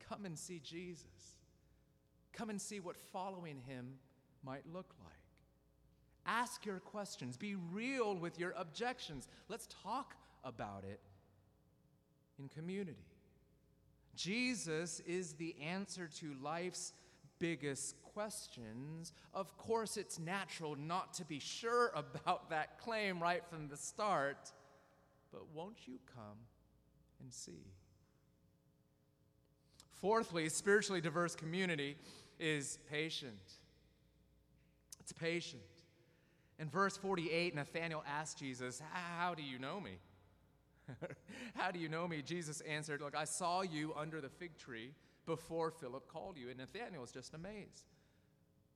Come 0.09 0.25
and 0.25 0.37
see 0.37 0.59
Jesus. 0.59 1.05
Come 2.33 2.49
and 2.49 2.59
see 2.59 2.79
what 2.79 2.97
following 2.97 3.61
him 3.67 3.93
might 4.43 4.63
look 4.73 4.95
like. 5.03 5.13
Ask 6.25 6.65
your 6.65 6.79
questions. 6.79 7.37
Be 7.37 7.55
real 7.55 8.15
with 8.15 8.39
your 8.39 8.55
objections. 8.57 9.27
Let's 9.49 9.67
talk 9.83 10.15
about 10.43 10.83
it 10.83 10.99
in 12.41 12.49
community. 12.49 13.05
Jesus 14.15 14.99
is 15.01 15.33
the 15.33 15.55
answer 15.61 16.09
to 16.19 16.35
life's 16.41 16.93
biggest 17.39 17.95
questions. 18.03 19.13
Of 19.33 19.57
course, 19.57 19.97
it's 19.97 20.19
natural 20.19 20.75
not 20.75 21.13
to 21.15 21.25
be 21.25 21.39
sure 21.39 21.91
about 21.95 22.49
that 22.49 22.79
claim 22.79 23.21
right 23.21 23.43
from 23.49 23.67
the 23.67 23.77
start, 23.77 24.51
but 25.31 25.43
won't 25.53 25.87
you 25.87 25.99
come 26.13 26.37
and 27.21 27.31
see? 27.33 27.65
Fourthly, 30.01 30.49
spiritually 30.49 31.01
diverse 31.01 31.35
community 31.35 31.95
is 32.39 32.79
patient. 32.89 33.53
It's 34.99 35.13
patient. 35.13 35.61
In 36.59 36.69
verse 36.69 36.97
48, 36.97 37.55
Nathanael 37.55 38.03
asked 38.07 38.39
Jesus, 38.39 38.81
How 38.91 39.35
do 39.35 39.43
you 39.43 39.59
know 39.59 39.79
me? 39.79 39.97
How 41.55 41.71
do 41.71 41.79
you 41.79 41.89
know 41.89 42.07
me? 42.07 42.21
Jesus 42.21 42.61
answered, 42.61 43.01
Look, 43.01 43.15
I 43.15 43.25
saw 43.25 43.61
you 43.61 43.93
under 43.97 44.21
the 44.21 44.29
fig 44.29 44.57
tree 44.57 44.91
before 45.25 45.71
Philip 45.71 46.07
called 46.07 46.37
you. 46.37 46.49
And 46.49 46.57
Nathanael 46.57 47.03
is 47.03 47.11
just 47.11 47.33
amazed. 47.33 47.85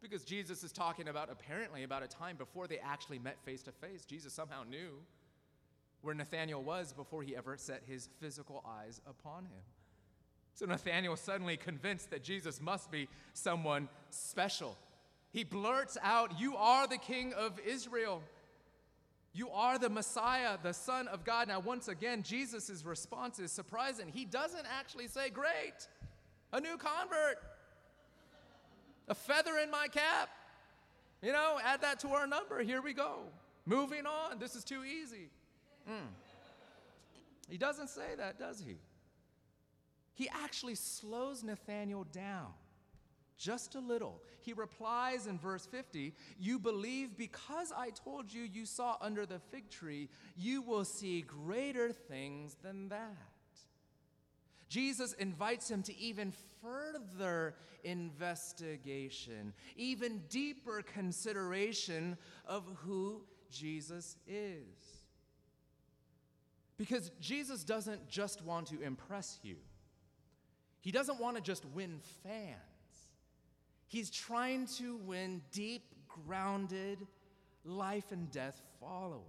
Because 0.01 0.23
Jesus 0.23 0.63
is 0.63 0.71
talking 0.71 1.07
about, 1.07 1.31
apparently, 1.31 1.83
about 1.83 2.03
a 2.03 2.07
time 2.07 2.35
before 2.37 2.67
they 2.67 2.77
actually 2.77 3.19
met 3.19 3.37
face 3.43 3.63
to 3.63 3.71
face. 3.71 4.05
Jesus 4.05 4.33
somehow 4.33 4.63
knew 4.63 4.91
where 6.01 6.13
Nathanael 6.13 6.61
was 6.61 6.93
before 6.93 7.23
he 7.23 7.35
ever 7.35 7.57
set 7.57 7.81
his 7.87 8.09
physical 8.19 8.63
eyes 8.67 9.01
upon 9.07 9.45
him. 9.45 9.63
So 10.53 10.65
Nathanael 10.65 11.15
suddenly 11.15 11.57
convinced 11.57 12.11
that 12.11 12.23
Jesus 12.23 12.61
must 12.61 12.91
be 12.91 13.09
someone 13.33 13.89
special. 14.09 14.77
He 15.31 15.43
blurts 15.43 15.97
out, 16.01 16.39
You 16.39 16.55
are 16.55 16.87
the 16.87 16.97
king 16.97 17.33
of 17.33 17.59
Israel. 17.59 18.21
You 19.35 19.49
are 19.49 19.77
the 19.77 19.89
Messiah, 19.89 20.57
the 20.63 20.73
Son 20.73 21.09
of 21.09 21.25
God. 21.25 21.49
Now, 21.49 21.59
once 21.59 21.89
again, 21.89 22.23
Jesus' 22.23 22.85
response 22.85 23.37
is 23.37 23.51
surprising. 23.51 24.07
He 24.07 24.23
doesn't 24.23 24.65
actually 24.79 25.09
say, 25.09 25.29
Great, 25.29 25.89
a 26.53 26.61
new 26.61 26.77
convert, 26.77 27.43
a 29.09 29.13
feather 29.13 29.57
in 29.61 29.69
my 29.69 29.89
cap. 29.89 30.29
You 31.21 31.33
know, 31.33 31.59
add 31.61 31.81
that 31.81 31.99
to 31.99 32.09
our 32.09 32.25
number. 32.25 32.63
Here 32.63 32.81
we 32.81 32.93
go. 32.93 33.23
Moving 33.65 34.05
on. 34.05 34.39
This 34.39 34.55
is 34.55 34.63
too 34.63 34.85
easy. 34.85 35.29
Mm. 35.89 36.07
He 37.49 37.57
doesn't 37.57 37.89
say 37.89 38.15
that, 38.17 38.39
does 38.39 38.63
he? 38.65 38.77
He 40.13 40.29
actually 40.29 40.75
slows 40.75 41.43
Nathanael 41.43 42.05
down 42.13 42.53
just 43.37 43.75
a 43.75 43.79
little. 43.79 44.21
He 44.41 44.53
replies 44.53 45.27
in 45.27 45.37
verse 45.37 45.65
50 45.65 46.13
You 46.39 46.59
believe 46.59 47.17
because 47.17 47.71
I 47.75 47.89
told 47.89 48.31
you 48.31 48.43
you 48.43 48.65
saw 48.65 48.97
under 49.01 49.25
the 49.25 49.39
fig 49.51 49.69
tree, 49.69 50.09
you 50.35 50.61
will 50.61 50.85
see 50.85 51.21
greater 51.21 51.91
things 51.91 52.55
than 52.61 52.89
that. 52.89 53.15
Jesus 54.67 55.13
invites 55.13 55.69
him 55.69 55.83
to 55.83 55.97
even 55.97 56.33
further 56.61 57.55
investigation, 57.83 59.53
even 59.75 60.23
deeper 60.29 60.81
consideration 60.81 62.17
of 62.45 62.63
who 62.83 63.21
Jesus 63.51 64.17
is. 64.27 65.01
Because 66.77 67.11
Jesus 67.21 67.63
doesn't 67.63 68.09
just 68.09 68.43
want 68.43 68.67
to 68.67 68.81
impress 68.81 69.39
you, 69.43 69.55
He 70.81 70.91
doesn't 70.91 71.19
want 71.19 71.37
to 71.37 71.41
just 71.41 71.65
win 71.65 71.99
fans. 72.23 72.74
He's 73.87 74.09
trying 74.09 74.67
to 74.77 74.97
win 74.97 75.41
deep, 75.51 75.83
grounded, 76.07 76.99
life 77.63 78.11
and 78.11 78.29
death 78.31 78.61
followers. 78.79 79.21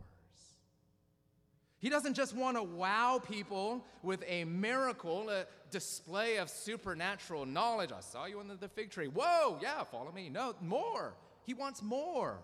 He 1.78 1.90
doesn't 1.90 2.14
just 2.14 2.34
want 2.34 2.56
to 2.56 2.62
wow 2.62 3.20
people 3.24 3.84
with 4.02 4.24
a 4.26 4.44
miracle, 4.44 5.28
a 5.28 5.44
display 5.70 6.38
of 6.38 6.48
supernatural 6.48 7.44
knowledge. 7.44 7.92
I 7.92 8.00
saw 8.00 8.24
you 8.24 8.40
under 8.40 8.56
the 8.56 8.68
fig 8.68 8.90
tree. 8.90 9.08
Whoa, 9.08 9.58
yeah, 9.60 9.84
follow 9.84 10.10
me. 10.10 10.30
No, 10.30 10.54
more. 10.62 11.14
He 11.44 11.54
wants 11.54 11.82
more. 11.82 12.38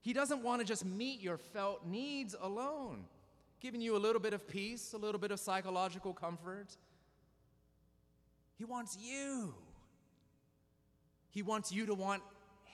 He 0.00 0.12
doesn't 0.12 0.42
want 0.42 0.60
to 0.60 0.66
just 0.66 0.84
meet 0.84 1.20
your 1.20 1.38
felt 1.38 1.86
needs 1.86 2.34
alone, 2.38 3.04
giving 3.60 3.80
you 3.80 3.96
a 3.96 3.98
little 3.98 4.20
bit 4.20 4.34
of 4.34 4.46
peace, 4.46 4.92
a 4.92 4.98
little 4.98 5.20
bit 5.20 5.30
of 5.30 5.40
psychological 5.40 6.12
comfort. 6.12 6.76
He 8.58 8.64
wants 8.64 8.98
you. 9.00 9.54
He 11.34 11.42
wants 11.42 11.72
you 11.72 11.84
to 11.86 11.94
want 11.94 12.22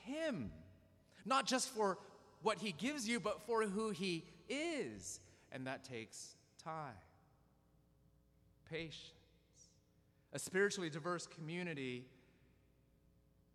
Him, 0.04 0.52
not 1.24 1.46
just 1.46 1.70
for 1.70 1.98
what 2.42 2.58
He 2.58 2.72
gives 2.72 3.08
you, 3.08 3.18
but 3.18 3.40
for 3.46 3.62
who 3.62 3.88
He 3.90 4.24
is. 4.50 5.20
And 5.50 5.66
that 5.66 5.82
takes 5.82 6.36
time, 6.62 6.92
patience. 8.70 9.14
A 10.34 10.38
spiritually 10.38 10.90
diverse 10.90 11.26
community 11.26 12.04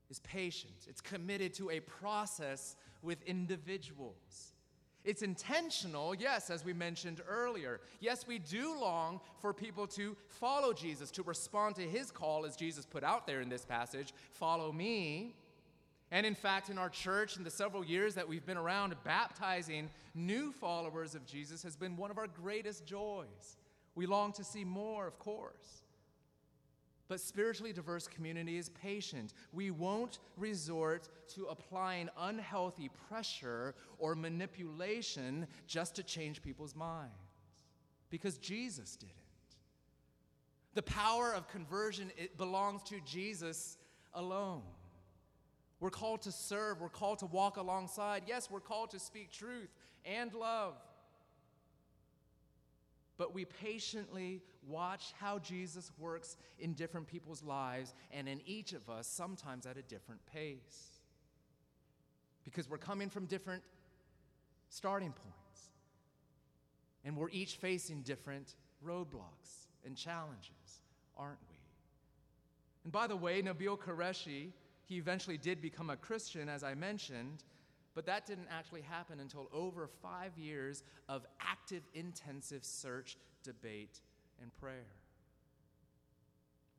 is 0.09 0.19
patient, 0.21 0.73
it's 0.87 1.01
committed 1.01 1.53
to 1.53 1.69
a 1.69 1.79
process 1.81 2.75
with 3.03 3.21
individuals. 3.23 4.54
It's 5.05 5.21
intentional, 5.21 6.15
yes, 6.15 6.49
as 6.49 6.65
we 6.65 6.73
mentioned 6.73 7.21
earlier. 7.29 7.79
Yes, 7.99 8.25
we 8.27 8.39
do 8.39 8.77
long 8.77 9.21
for 9.39 9.53
people 9.53 9.85
to 9.87 10.17
follow 10.27 10.73
Jesus, 10.73 11.11
to 11.11 11.23
respond 11.23 11.75
to 11.75 11.83
his 11.83 12.09
call, 12.09 12.43
as 12.45 12.55
Jesus 12.55 12.85
put 12.85 13.03
out 13.03 13.27
there 13.27 13.41
in 13.41 13.47
this 13.47 13.63
passage 13.63 14.13
follow 14.31 14.71
me. 14.71 15.35
And 16.11 16.25
in 16.25 16.35
fact, 16.35 16.69
in 16.69 16.77
our 16.77 16.89
church, 16.89 17.37
in 17.37 17.43
the 17.43 17.51
several 17.51 17.85
years 17.85 18.15
that 18.15 18.27
we've 18.27 18.45
been 18.45 18.57
around, 18.57 18.95
baptizing 19.03 19.89
new 20.15 20.51
followers 20.51 21.13
of 21.13 21.25
Jesus 21.25 21.61
has 21.63 21.75
been 21.75 21.97
one 21.97 22.09
of 22.09 22.17
our 22.17 22.27
greatest 22.27 22.85
joys. 22.85 23.57
We 23.95 24.07
long 24.07 24.31
to 24.33 24.43
see 24.43 24.63
more, 24.63 25.07
of 25.07 25.19
course. 25.19 25.83
But 27.07 27.19
spiritually 27.19 27.71
diverse 27.71 28.07
community 28.07 28.57
is 28.57 28.69
patient. 28.69 29.33
We 29.53 29.69
won't 29.69 30.19
resort 30.37 31.09
to 31.35 31.45
applying 31.45 32.09
unhealthy 32.17 32.89
pressure 33.07 33.75
or 33.99 34.15
manipulation 34.15 35.47
just 35.67 35.95
to 35.95 36.03
change 36.03 36.41
people's 36.41 36.75
minds 36.75 37.13
because 38.09 38.37
Jesus 38.37 38.95
did 38.95 39.09
it. 39.09 39.55
The 40.73 40.83
power 40.83 41.33
of 41.33 41.47
conversion 41.47 42.11
it 42.17 42.37
belongs 42.37 42.81
to 42.83 42.99
Jesus 43.05 43.77
alone. 44.13 44.63
We're 45.79 45.89
called 45.89 46.23
to 46.23 46.31
serve, 46.31 46.81
we're 46.81 46.89
called 46.89 47.19
to 47.19 47.27
walk 47.27 47.57
alongside. 47.57 48.23
Yes, 48.25 48.49
we're 48.49 48.59
called 48.61 48.91
to 48.91 48.99
speak 48.99 49.31
truth 49.31 49.69
and 50.05 50.33
love 50.33 50.73
but 53.17 53.33
we 53.33 53.45
patiently 53.45 54.41
watch 54.67 55.13
how 55.19 55.39
Jesus 55.39 55.91
works 55.97 56.37
in 56.59 56.73
different 56.73 57.07
people's 57.07 57.43
lives 57.43 57.93
and 58.11 58.27
in 58.27 58.41
each 58.45 58.73
of 58.73 58.89
us, 58.89 59.07
sometimes 59.07 59.65
at 59.65 59.77
a 59.77 59.81
different 59.83 60.21
pace. 60.25 60.99
Because 62.43 62.69
we're 62.69 62.77
coming 62.77 63.09
from 63.09 63.25
different 63.25 63.63
starting 64.69 65.11
points, 65.11 65.69
and 67.03 67.15
we're 67.15 67.29
each 67.29 67.55
facing 67.55 68.01
different 68.01 68.55
roadblocks 68.85 69.67
and 69.85 69.95
challenges, 69.95 70.81
aren't 71.17 71.39
we? 71.49 71.57
And 72.83 72.91
by 72.91 73.07
the 73.07 73.15
way, 73.15 73.41
Nabeel 73.41 73.79
Qureshi, 73.79 74.51
he 74.85 74.97
eventually 74.97 75.37
did 75.37 75.61
become 75.61 75.89
a 75.89 75.97
Christian, 75.97 76.49
as 76.49 76.63
I 76.63 76.75
mentioned. 76.75 77.43
But 77.95 78.05
that 78.07 78.25
didn't 78.25 78.49
actually 78.51 78.81
happen 78.81 79.19
until 79.21 79.47
over 79.53 79.87
five 79.87 80.37
years 80.37 80.83
of 81.07 81.25
active, 81.39 81.81
intensive 81.93 82.63
search, 82.65 83.17
debate, 83.43 84.01
and 84.41 84.55
prayer. 84.57 84.85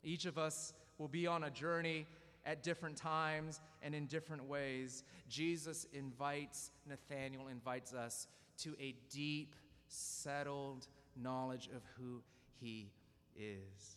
Each 0.05 0.26
of 0.26 0.37
us 0.37 0.74
will 0.98 1.09
be 1.09 1.26
on 1.26 1.44
a 1.44 1.50
journey 1.50 2.07
at 2.44 2.62
different 2.62 2.96
times 2.96 3.61
and 3.83 3.94
in 3.94 4.07
different 4.07 4.44
ways. 4.44 5.05
Jesus 5.29 5.87
invites, 5.92 6.70
Nathanael 6.87 7.48
invites 7.48 7.94
us 7.94 8.26
to 8.59 8.74
a 8.81 8.94
deep, 9.11 9.57
settled 9.88 10.87
knowledge 11.16 11.68
of 11.74 11.83
who 11.96 12.22
he 12.61 12.90
is. 13.37 13.96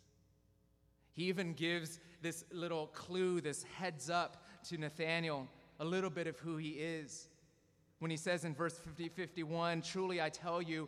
He 1.13 1.25
even 1.25 1.53
gives 1.53 1.99
this 2.21 2.45
little 2.51 2.87
clue, 2.87 3.41
this 3.41 3.63
heads 3.63 4.09
up 4.09 4.45
to 4.69 4.77
Nathanael 4.77 5.47
a 5.79 5.85
little 5.85 6.09
bit 6.09 6.27
of 6.27 6.37
who 6.39 6.57
he 6.57 6.69
is. 6.69 7.27
When 7.99 8.11
he 8.11 8.17
says 8.17 8.45
in 8.45 8.53
verse 8.53 8.77
50, 8.77 9.09
51, 9.09 9.81
Truly 9.81 10.21
I 10.21 10.29
tell 10.29 10.61
you, 10.61 10.87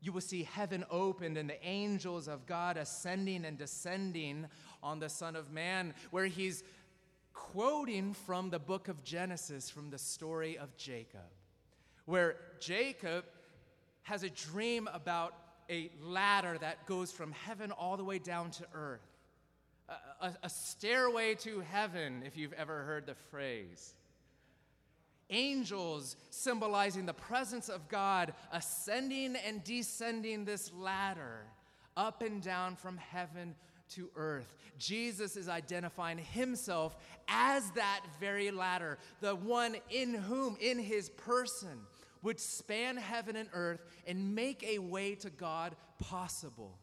you 0.00 0.12
will 0.12 0.20
see 0.20 0.42
heaven 0.42 0.84
opened 0.90 1.38
and 1.38 1.48
the 1.48 1.64
angels 1.66 2.28
of 2.28 2.44
God 2.46 2.76
ascending 2.76 3.46
and 3.46 3.56
descending 3.56 4.46
on 4.82 4.98
the 4.98 5.08
Son 5.08 5.34
of 5.34 5.50
Man, 5.50 5.94
where 6.10 6.26
he's 6.26 6.62
quoting 7.32 8.12
from 8.12 8.50
the 8.50 8.58
book 8.58 8.88
of 8.88 9.02
Genesis, 9.02 9.70
from 9.70 9.90
the 9.90 9.98
story 9.98 10.58
of 10.58 10.76
Jacob, 10.76 11.20
where 12.04 12.36
Jacob 12.60 13.24
has 14.02 14.22
a 14.22 14.30
dream 14.30 14.88
about 14.92 15.34
a 15.70 15.90
ladder 16.02 16.58
that 16.58 16.84
goes 16.86 17.10
from 17.10 17.32
heaven 17.32 17.72
all 17.72 17.96
the 17.96 18.04
way 18.04 18.18
down 18.18 18.50
to 18.50 18.64
earth. 18.74 19.13
A, 20.24 20.32
a 20.44 20.48
stairway 20.48 21.34
to 21.34 21.60
heaven, 21.60 22.22
if 22.24 22.36
you've 22.36 22.54
ever 22.54 22.82
heard 22.82 23.06
the 23.06 23.14
phrase. 23.14 23.94
Angels 25.30 26.16
symbolizing 26.30 27.06
the 27.06 27.14
presence 27.14 27.68
of 27.68 27.88
God 27.88 28.32
ascending 28.52 29.36
and 29.36 29.62
descending 29.64 30.44
this 30.44 30.72
ladder 30.72 31.46
up 31.96 32.22
and 32.22 32.42
down 32.42 32.76
from 32.76 32.96
heaven 32.96 33.54
to 33.90 34.10
earth. 34.16 34.54
Jesus 34.78 35.36
is 35.36 35.48
identifying 35.48 36.18
himself 36.18 36.96
as 37.28 37.70
that 37.72 38.00
very 38.18 38.50
ladder, 38.50 38.98
the 39.20 39.34
one 39.34 39.76
in 39.90 40.14
whom, 40.14 40.56
in 40.60 40.78
his 40.78 41.10
person, 41.10 41.80
would 42.22 42.40
span 42.40 42.96
heaven 42.96 43.36
and 43.36 43.48
earth 43.52 43.84
and 44.06 44.34
make 44.34 44.62
a 44.64 44.78
way 44.78 45.14
to 45.16 45.30
God 45.30 45.76
possible. 45.98 46.78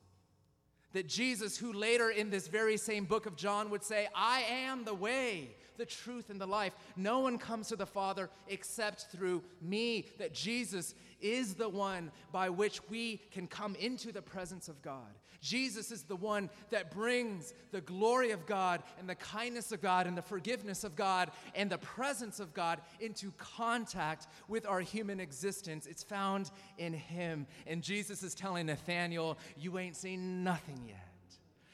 That 0.94 1.08
Jesus, 1.08 1.58
who 1.58 1.72
later 1.72 2.10
in 2.10 2.30
this 2.30 2.48
very 2.48 2.78
same 2.78 3.06
book 3.06 3.26
of 3.26 3.36
John 3.36 3.70
would 3.70 3.84
say, 3.84 4.10
I 4.14 4.42
am 4.42 4.84
the 4.84 4.94
way, 4.94 5.56
the 5.82 5.86
truth, 5.88 6.30
and 6.30 6.40
the 6.40 6.46
life. 6.46 6.76
No 6.96 7.22
one 7.22 7.40
comes 7.40 7.70
to 7.70 7.76
the 7.76 7.88
Father 7.88 8.30
except 8.48 9.08
through 9.12 9.42
me. 9.64 10.06
That 10.20 10.32
Jesus 10.32 10.94
is 11.20 11.56
the 11.56 11.70
one 11.70 12.12
by 12.32 12.50
which 12.50 12.88
we 12.88 13.20
can 13.32 13.48
come 13.48 13.74
into 13.76 14.12
the 14.12 14.22
presence 14.22 14.70
of 14.70 14.80
God. 14.84 15.18
Jesus 15.42 15.92
is 15.92 16.04
the 16.04 16.16
one 16.16 16.52
that 16.70 16.92
brings 16.92 17.56
the 17.72 17.82
glory 17.82 18.30
of 18.30 18.46
God 18.46 18.84
and 19.00 19.10
the 19.10 19.16
kindness 19.16 19.72
of 19.72 19.82
God 19.82 20.06
and 20.06 20.16
the 20.16 20.22
forgiveness 20.22 20.84
of 20.84 20.96
God 20.96 21.32
and 21.56 21.68
the 21.68 21.80
presence 21.80 22.40
of 22.40 22.54
God 22.54 22.80
into 23.00 23.32
contact 23.40 24.28
with 24.48 24.68
our 24.68 24.82
human 24.82 25.20
existence. 25.20 25.88
It's 25.88 26.04
found 26.04 26.52
in 26.78 26.94
Him. 26.94 27.48
And 27.66 27.82
Jesus 27.82 28.22
is 28.22 28.36
telling 28.36 28.68
Nathanael, 28.68 29.40
You 29.58 29.80
ain't 29.80 29.96
seen 29.96 30.44
nothing 30.44 30.80
yet. 30.88 31.11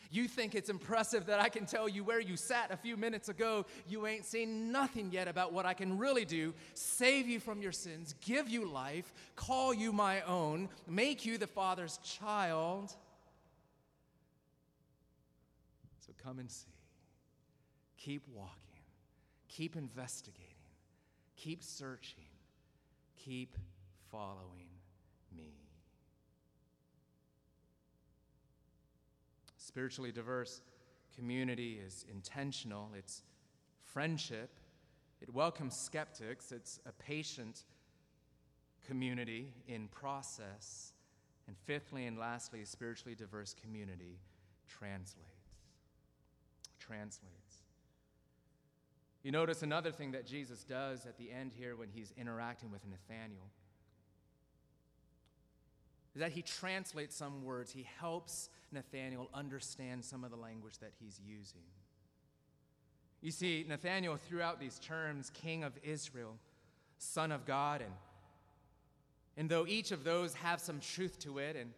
You 0.09 0.27
think 0.27 0.55
it's 0.55 0.69
impressive 0.69 1.25
that 1.27 1.39
I 1.39 1.49
can 1.49 1.65
tell 1.65 1.87
you 1.89 2.03
where 2.03 2.19
you 2.19 2.37
sat 2.37 2.71
a 2.71 2.77
few 2.77 2.97
minutes 2.97 3.29
ago. 3.29 3.65
You 3.87 4.07
ain't 4.07 4.25
seen 4.25 4.71
nothing 4.71 5.11
yet 5.11 5.27
about 5.27 5.53
what 5.53 5.65
I 5.65 5.73
can 5.73 5.97
really 5.97 6.25
do 6.25 6.53
save 6.73 7.27
you 7.27 7.39
from 7.39 7.61
your 7.61 7.71
sins, 7.71 8.15
give 8.21 8.47
you 8.47 8.69
life, 8.69 9.13
call 9.35 9.73
you 9.73 9.91
my 9.91 10.21
own, 10.21 10.69
make 10.87 11.25
you 11.25 11.37
the 11.37 11.47
Father's 11.47 11.97
child. 11.97 12.93
So 16.05 16.13
come 16.23 16.39
and 16.39 16.49
see. 16.49 16.67
Keep 17.97 18.23
walking, 18.33 18.83
keep 19.49 19.75
investigating, 19.75 20.45
keep 21.35 21.61
searching, 21.61 22.23
keep 23.17 23.57
following 24.09 24.69
me. 25.35 25.66
Spiritually 29.77 30.11
diverse 30.11 30.61
community 31.15 31.79
is 31.85 32.03
intentional, 32.11 32.89
it's 32.97 33.21
friendship, 33.83 34.49
it 35.21 35.31
welcomes 35.31 35.77
skeptics, 35.77 36.51
it's 36.51 36.79
a 36.87 36.91
patient 36.93 37.65
community 38.87 39.53
in 39.67 39.87
process. 39.89 40.93
And 41.45 41.55
fifthly 41.55 42.07
and 42.07 42.17
lastly, 42.17 42.63
a 42.63 42.65
spiritually 42.65 43.13
diverse 43.13 43.53
community 43.53 44.17
translates. 44.67 45.29
Translates. 46.79 47.57
You 49.21 49.31
notice 49.31 49.61
another 49.61 49.91
thing 49.91 50.09
that 50.13 50.25
Jesus 50.25 50.63
does 50.63 51.05
at 51.05 51.19
the 51.19 51.31
end 51.31 51.51
here 51.55 51.75
when 51.75 51.89
he's 51.89 52.11
interacting 52.17 52.71
with 52.71 52.81
Nathanael 52.83 53.51
is 56.15 56.21
that 56.21 56.31
he 56.31 56.41
translates 56.41 57.15
some 57.15 57.43
words. 57.43 57.71
He 57.71 57.87
helps 57.99 58.49
Nathanael 58.71 59.30
understand 59.34 60.03
some 60.03 60.23
of 60.23 60.32
the 60.32 60.38
language 60.38 60.77
that 60.80 60.91
he's 60.99 61.19
using. 61.25 61.62
You 63.21 63.32
see, 63.32 63.65
Nathanael 63.67 64.17
threw 64.17 64.41
out 64.41 64.60
these 64.60 64.80
terms 64.80 65.32
King 65.34 65.63
of 65.63 65.73
Israel, 65.84 66.38
Son 66.97 67.32
of 67.32 67.45
God, 67.45 67.82
and, 67.82 67.91
and 69.36 69.49
though 69.49 69.65
each 69.67 69.91
of 69.91 70.03
those 70.03 70.34
have 70.36 70.60
some 70.60 70.80
truth 70.80 71.17
to 71.19 71.39
it 71.39 71.56
and 71.56 71.71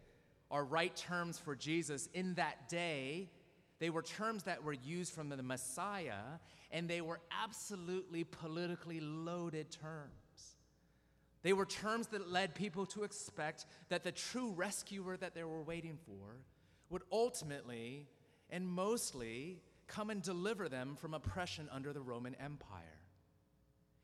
are 0.50 0.64
right 0.64 0.94
terms 0.96 1.38
for 1.38 1.54
Jesus 1.54 2.08
in 2.12 2.34
that 2.34 2.68
day, 2.68 3.30
they 3.78 3.90
were 3.90 4.02
terms 4.02 4.42
that 4.44 4.62
were 4.62 4.74
used 4.74 5.12
from 5.14 5.28
the 5.28 5.42
Messiah, 5.42 6.38
and 6.70 6.88
they 6.88 7.00
were 7.00 7.20
absolutely 7.42 8.24
politically 8.24 9.00
loaded 9.00 9.70
terms. 9.70 10.10
They 11.42 11.54
were 11.54 11.64
terms 11.64 12.08
that 12.08 12.30
led 12.30 12.54
people 12.54 12.84
to 12.86 13.04
expect 13.04 13.64
that 13.88 14.04
the 14.04 14.12
true 14.12 14.52
rescuer 14.52 15.16
that 15.16 15.34
they 15.34 15.44
were 15.44 15.62
waiting 15.62 15.98
for 16.04 16.36
would 16.90 17.02
ultimately 17.10 18.06
and 18.50 18.66
mostly 18.66 19.60
come 19.86 20.10
and 20.10 20.22
deliver 20.22 20.68
them 20.68 20.96
from 20.96 21.14
oppression 21.14 21.68
under 21.72 21.92
the 21.92 22.00
Roman 22.00 22.34
Empire. 22.36 22.98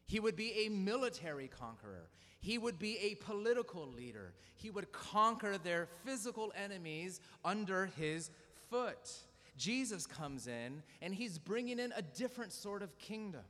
He 0.07 0.21
would 0.21 0.37
be 0.37 0.67
a 0.67 0.69
military 0.69 1.49
conqueror. 1.49 2.09
He 2.41 2.59
would 2.59 2.79
be 2.79 2.99
a 2.99 3.17
political 3.17 3.89
leader. 3.89 4.35
He 4.55 4.71
would 4.71 4.93
conquer 4.93 5.59
their 5.59 5.89
physical 6.05 6.53
enemies 6.57 7.21
under 7.45 7.87
his 7.97 8.31
foot. 8.71 9.11
Jesus 9.57 10.07
comes 10.07 10.47
in 10.47 10.83
and 11.03 11.15
he's 11.15 11.39
bringing 11.39 11.79
in 11.79 11.93
a 11.97 12.03
different 12.03 12.53
sort 12.53 12.83
of 12.83 12.97
kingdom. 12.99 13.43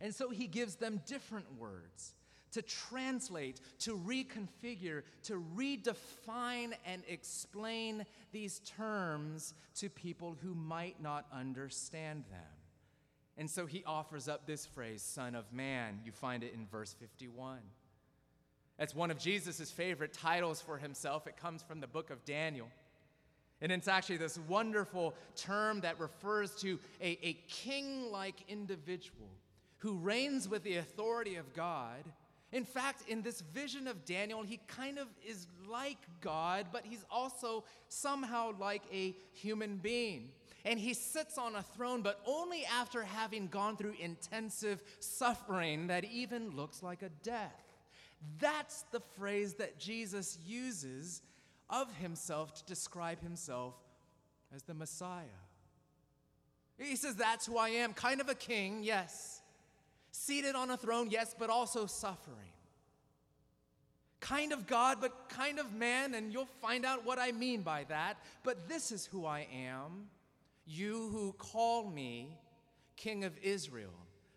And 0.00 0.14
so 0.14 0.30
he 0.30 0.46
gives 0.46 0.76
them 0.76 1.00
different 1.06 1.58
words 1.58 2.14
to 2.52 2.62
translate, 2.62 3.60
to 3.80 3.96
reconfigure, 3.96 5.02
to 5.24 5.44
redefine 5.56 6.72
and 6.84 7.02
explain 7.08 8.04
these 8.32 8.60
terms 8.60 9.54
to 9.76 9.88
people 9.88 10.36
who 10.42 10.54
might 10.54 11.00
not 11.00 11.26
understand 11.32 12.24
them. 12.30 12.40
And 13.36 13.48
so 13.48 13.66
he 13.66 13.84
offers 13.84 14.28
up 14.28 14.46
this 14.46 14.66
phrase, 14.66 15.02
Son 15.02 15.34
of 15.34 15.52
Man. 15.52 16.00
You 16.04 16.12
find 16.12 16.42
it 16.42 16.52
in 16.52 16.66
verse 16.66 16.94
51. 16.98 17.58
That's 18.78 18.94
one 18.94 19.10
of 19.10 19.18
Jesus' 19.18 19.70
favorite 19.70 20.12
titles 20.12 20.60
for 20.60 20.78
himself. 20.78 21.26
It 21.26 21.36
comes 21.36 21.62
from 21.62 21.80
the 21.80 21.86
book 21.86 22.10
of 22.10 22.24
Daniel. 22.24 22.68
And 23.62 23.70
it's 23.70 23.88
actually 23.88 24.16
this 24.16 24.38
wonderful 24.48 25.14
term 25.36 25.82
that 25.82 26.00
refers 26.00 26.54
to 26.56 26.78
a, 27.00 27.18
a 27.22 27.34
king 27.48 28.10
like 28.10 28.36
individual 28.48 29.28
who 29.78 29.94
reigns 29.94 30.48
with 30.48 30.62
the 30.62 30.76
authority 30.76 31.36
of 31.36 31.52
God 31.54 32.04
in 32.52 32.64
fact, 32.64 33.08
in 33.08 33.22
this 33.22 33.40
vision 33.40 33.86
of 33.86 34.04
Daniel, 34.04 34.42
he 34.42 34.58
kind 34.66 34.98
of 34.98 35.06
is 35.24 35.46
like 35.68 35.98
God, 36.20 36.66
but 36.72 36.84
he's 36.84 37.04
also 37.10 37.64
somehow 37.88 38.52
like 38.58 38.82
a 38.92 39.14
human 39.32 39.76
being. 39.76 40.30
And 40.64 40.78
he 40.78 40.92
sits 40.92 41.38
on 41.38 41.54
a 41.54 41.62
throne, 41.62 42.02
but 42.02 42.20
only 42.26 42.64
after 42.66 43.04
having 43.04 43.46
gone 43.46 43.76
through 43.76 43.94
intensive 44.00 44.82
suffering 44.98 45.86
that 45.86 46.04
even 46.04 46.50
looks 46.50 46.82
like 46.82 47.02
a 47.02 47.08
death. 47.22 47.62
That's 48.40 48.82
the 48.90 49.00
phrase 49.16 49.54
that 49.54 49.78
Jesus 49.78 50.36
uses 50.44 51.22
of 51.70 51.94
himself 51.96 52.52
to 52.54 52.64
describe 52.64 53.22
himself 53.22 53.74
as 54.54 54.64
the 54.64 54.74
Messiah. 54.74 55.24
He 56.78 56.96
says, 56.96 57.14
That's 57.14 57.46
who 57.46 57.56
I 57.56 57.68
am, 57.70 57.92
kind 57.92 58.20
of 58.20 58.28
a 58.28 58.34
king, 58.34 58.82
yes 58.82 59.39
Seated 60.12 60.54
on 60.54 60.70
a 60.70 60.76
throne, 60.76 61.08
yes, 61.10 61.34
but 61.38 61.50
also 61.50 61.86
suffering. 61.86 62.36
Kind 64.20 64.52
of 64.52 64.66
God, 64.66 64.98
but 65.00 65.28
kind 65.28 65.58
of 65.58 65.72
man, 65.72 66.14
and 66.14 66.32
you'll 66.32 66.48
find 66.60 66.84
out 66.84 67.06
what 67.06 67.18
I 67.18 67.32
mean 67.32 67.62
by 67.62 67.84
that. 67.88 68.18
But 68.44 68.68
this 68.68 68.92
is 68.92 69.06
who 69.06 69.24
I 69.24 69.46
am. 69.52 70.08
You 70.66 71.08
who 71.10 71.32
call 71.32 71.88
me 71.88 72.38
King 72.96 73.24
of 73.24 73.36
Israel, 73.42 73.94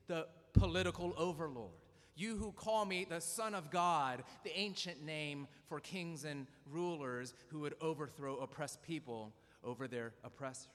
the 0.08 0.28
political 0.54 1.14
overlord. 1.18 1.72
You 2.16 2.38
who 2.38 2.52
call 2.52 2.86
me 2.86 3.06
the 3.10 3.20
Son 3.20 3.56
of 3.56 3.72
God, 3.72 4.24
the 4.44 4.58
ancient 4.58 5.04
name 5.04 5.48
for 5.68 5.80
kings 5.80 6.24
and 6.26 6.48
rulers 6.72 7.34
who 7.48 7.60
would 7.62 7.76
overthrow 7.82 8.38
oppressed 8.38 8.82
people 8.84 9.34
over 9.64 9.88
their 9.88 10.14
oppressors. 10.24 10.68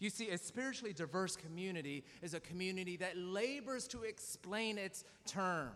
You 0.00 0.08
see, 0.08 0.30
a 0.30 0.38
spiritually 0.38 0.94
diverse 0.94 1.36
community 1.36 2.04
is 2.22 2.32
a 2.32 2.40
community 2.40 2.96
that 2.96 3.18
labors 3.18 3.86
to 3.88 4.02
explain 4.02 4.78
its 4.78 5.04
terms, 5.26 5.74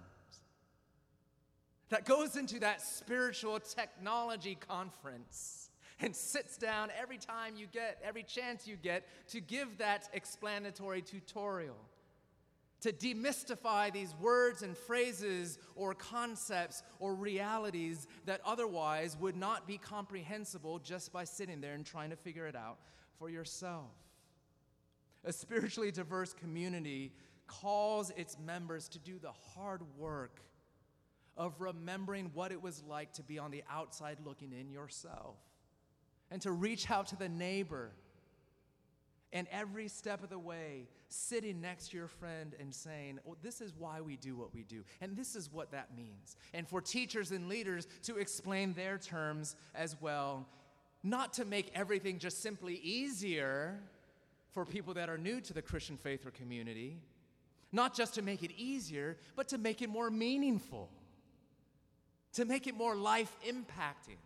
that 1.91 2.07
goes 2.07 2.35
into 2.35 2.59
that 2.61 2.81
spiritual 2.81 3.61
technology 3.61 4.57
conference 4.67 5.71
and 6.01 6.17
sits 6.17 6.57
down 6.57 6.91
every 6.99 7.19
time 7.19 7.55
you 7.57 7.67
get, 7.67 7.99
every 8.03 8.23
chance 8.23 8.67
you 8.67 8.77
get, 8.77 9.07
to 9.29 9.43
give 9.43 9.77
that 9.79 10.09
explanatory 10.15 11.03
tutorial, 11.03 11.77
to 12.81 12.93
demystify 12.93 13.93
these 13.93 14.15
words 14.21 14.63
and 14.63 14.75
phrases 14.77 15.59
or 15.77 15.93
concepts 15.95 16.83
or 16.99 17.15
realities 17.15 18.07
that 18.25 18.41
otherwise 18.47 19.19
would 19.21 19.37
not 19.37 19.67
be 19.67 19.77
comprehensible 19.77 20.79
just 20.79 21.13
by 21.13 21.25
sitting 21.25 21.61
there 21.61 21.75
and 21.75 21.85
trying 21.85 22.09
to 22.09 22.17
figure 22.17 22.47
it 22.47 22.57
out 22.57 22.79
for 23.19 23.29
yourself. 23.29 23.91
A 25.25 25.33
spiritually 25.33 25.91
diverse 25.91 26.33
community 26.35 27.13
calls 27.47 28.11
its 28.17 28.37
members 28.39 28.89
to 28.89 28.99
do 28.99 29.19
the 29.19 29.33
hard 29.55 29.83
work 29.99 30.41
of 31.37 31.61
remembering 31.61 32.31
what 32.35 32.53
it 32.53 32.63
was 32.63 32.83
like 32.89 33.13
to 33.15 33.23
be 33.23 33.39
on 33.39 33.51
the 33.51 33.65
outside 33.71 34.19
looking 34.25 34.53
in 34.53 34.71
yourself 34.71 35.37
and 36.31 36.41
to 36.43 36.53
reach 36.53 36.91
out 36.91 37.07
to 37.09 37.17
the 37.17 37.29
neighbor 37.29 37.91
And 39.35 39.49
every 39.51 39.89
step 39.89 40.23
of 40.23 40.31
the 40.31 40.39
way, 40.39 40.87
sitting 41.09 41.61
next 41.61 41.91
to 41.91 41.97
your 41.97 42.07
friend 42.07 42.55
and 42.61 42.73
saying, 42.73 43.19
oh, 43.29 43.37
This 43.43 43.61
is 43.61 43.75
why 43.77 44.01
we 44.01 44.17
do 44.17 44.37
what 44.37 44.55
we 44.55 44.63
do, 44.63 44.85
and 45.01 45.17
this 45.17 45.35
is 45.35 45.53
what 45.53 45.73
that 45.73 45.97
means. 45.97 46.37
And 46.55 46.69
for 46.69 46.81
teachers 46.81 47.33
and 47.33 47.49
leaders 47.49 47.89
to 48.05 48.19
explain 48.19 48.75
their 48.75 48.97
terms 48.97 49.57
as 49.75 49.97
well, 50.01 50.47
not 51.03 51.33
to 51.35 51.45
make 51.45 51.73
everything 51.75 52.21
just 52.21 52.43
simply 52.43 52.77
easier 52.77 53.81
for 54.55 54.65
people 54.65 54.95
that 54.95 55.11
are 55.11 55.19
new 55.19 55.41
to 55.41 55.53
the 55.53 55.61
Christian 55.61 55.97
faith 55.97 56.25
or 56.25 56.31
community, 56.31 56.97
not 57.73 57.95
just 57.95 58.15
to 58.15 58.23
make 58.23 58.43
it 58.45 58.53
easier, 58.57 59.19
but 59.35 59.49
to 59.49 59.59
make 59.59 59.83
it 59.83 59.91
more 59.91 60.11
meaningful, 60.11 60.89
to 62.35 62.45
make 62.45 62.69
it 62.69 62.77
more 62.77 62.95
life 62.95 63.37
impacting, 63.47 64.19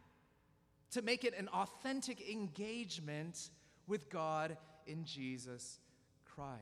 to 0.91 1.01
make 1.01 1.25
it 1.25 1.35
an 1.37 1.49
authentic 1.49 2.31
engagement 2.31 3.49
with 3.87 4.11
God 4.11 4.59
in 4.87 5.05
Jesus 5.05 5.81
Christ. 6.27 6.61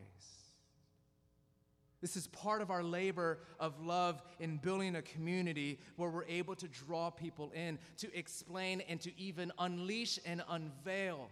This 2.00 2.16
is 2.16 2.28
part 2.28 2.62
of 2.62 2.70
our 2.70 2.84
labor 2.84 3.40
of 3.58 3.80
love 3.84 4.22
in 4.38 4.58
building 4.58 4.94
a 4.94 5.02
community 5.02 5.80
where 5.96 6.10
we're 6.10 6.24
able 6.26 6.54
to 6.54 6.68
draw 6.68 7.10
people 7.10 7.50
in, 7.52 7.78
to 7.98 8.16
explain 8.16 8.80
and 8.82 9.00
to 9.00 9.18
even 9.20 9.50
unleash 9.58 10.20
and 10.24 10.42
unveil 10.48 11.28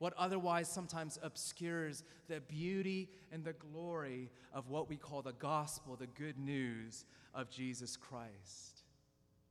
what 0.00 0.14
otherwise 0.16 0.66
sometimes 0.66 1.18
obscures 1.22 2.02
the 2.26 2.40
beauty 2.40 3.10
and 3.30 3.44
the 3.44 3.52
glory 3.52 4.30
of 4.52 4.68
what 4.68 4.88
we 4.88 4.96
call 4.96 5.22
the 5.22 5.34
gospel, 5.34 5.94
the 5.94 6.06
good 6.06 6.38
news 6.38 7.04
of 7.34 7.50
Jesus 7.50 7.96
Christ. 7.96 8.82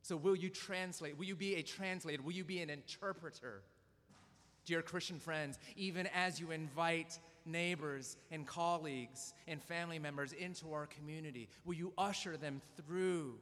So, 0.02 0.16
will 0.16 0.34
you 0.34 0.50
translate? 0.50 1.16
Will 1.16 1.26
you 1.26 1.36
be 1.36 1.54
a 1.54 1.62
translator? 1.62 2.20
Will 2.20 2.32
you 2.32 2.44
be 2.44 2.60
an 2.60 2.68
interpreter? 2.68 3.62
Dear 4.66 4.82
Christian 4.82 5.20
friends, 5.20 5.58
even 5.76 6.08
as 6.14 6.40
you 6.40 6.50
invite 6.50 7.18
neighbors 7.46 8.16
and 8.32 8.44
colleagues 8.44 9.32
and 9.46 9.62
family 9.62 10.00
members 10.00 10.32
into 10.32 10.72
our 10.72 10.86
community, 10.86 11.48
will 11.64 11.74
you 11.74 11.92
usher 11.96 12.36
them 12.36 12.60
through 12.76 13.38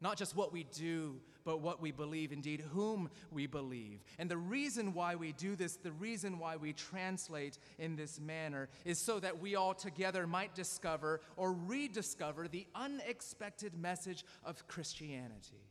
not 0.00 0.16
just 0.16 0.36
what 0.36 0.52
we 0.52 0.64
do, 0.64 1.16
but 1.44 1.60
what 1.60 1.80
we 1.80 1.90
believe, 1.90 2.32
indeed, 2.32 2.64
whom 2.72 3.10
we 3.30 3.46
believe. 3.46 4.02
And 4.18 4.30
the 4.30 4.36
reason 4.36 4.94
why 4.94 5.14
we 5.14 5.32
do 5.32 5.56
this, 5.56 5.76
the 5.76 5.92
reason 5.92 6.38
why 6.38 6.56
we 6.56 6.72
translate 6.72 7.58
in 7.78 7.96
this 7.96 8.18
manner, 8.18 8.68
is 8.84 8.98
so 8.98 9.20
that 9.20 9.40
we 9.40 9.54
all 9.54 9.74
together 9.74 10.26
might 10.26 10.54
discover 10.54 11.20
or 11.36 11.52
rediscover 11.52 12.48
the 12.48 12.66
unexpected 12.74 13.74
message 13.74 14.24
of 14.44 14.66
Christianity. 14.66 15.68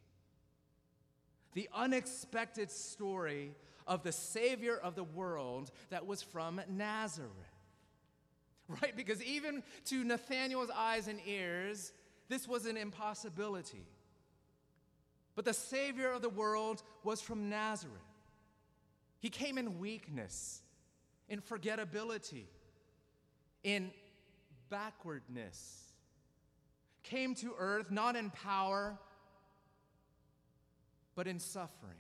The 1.53 1.69
unexpected 1.73 2.71
story 2.71 3.55
of 3.87 4.03
the 4.03 4.11
Savior 4.11 4.77
of 4.77 4.95
the 4.95 5.03
world 5.03 5.71
that 5.89 6.05
was 6.05 6.21
from 6.21 6.61
Nazareth. 6.69 7.31
Right? 8.81 8.95
Because 8.95 9.21
even 9.21 9.61
to 9.87 10.05
Nathanael's 10.05 10.71
eyes 10.73 11.09
and 11.09 11.19
ears, 11.27 11.91
this 12.29 12.47
was 12.47 12.65
an 12.65 12.77
impossibility. 12.77 13.85
But 15.35 15.45
the 15.45 15.53
Savior 15.53 16.11
of 16.11 16.21
the 16.21 16.29
world 16.29 16.83
was 17.03 17.21
from 17.21 17.49
Nazareth. 17.49 17.97
He 19.19 19.29
came 19.29 19.57
in 19.57 19.79
weakness, 19.79 20.61
in 21.29 21.41
forgettability, 21.41 22.45
in 23.63 23.91
backwardness. 24.69 25.93
Came 27.03 27.33
to 27.35 27.53
earth 27.57 27.89
not 27.89 28.15
in 28.15 28.29
power, 28.29 28.97
but 31.15 31.27
in 31.27 31.39
suffering. 31.39 31.97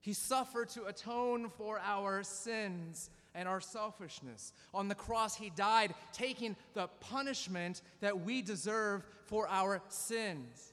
He 0.00 0.12
suffered 0.12 0.68
to 0.70 0.84
atone 0.84 1.50
for 1.50 1.80
our 1.80 2.22
sins 2.22 3.10
and 3.34 3.48
our 3.48 3.60
selfishness. 3.60 4.52
On 4.72 4.88
the 4.88 4.94
cross, 4.94 5.36
He 5.36 5.50
died, 5.50 5.94
taking 6.12 6.56
the 6.74 6.88
punishment 7.00 7.82
that 8.00 8.20
we 8.20 8.42
deserve 8.42 9.04
for 9.26 9.46
our 9.48 9.82
sins, 9.88 10.72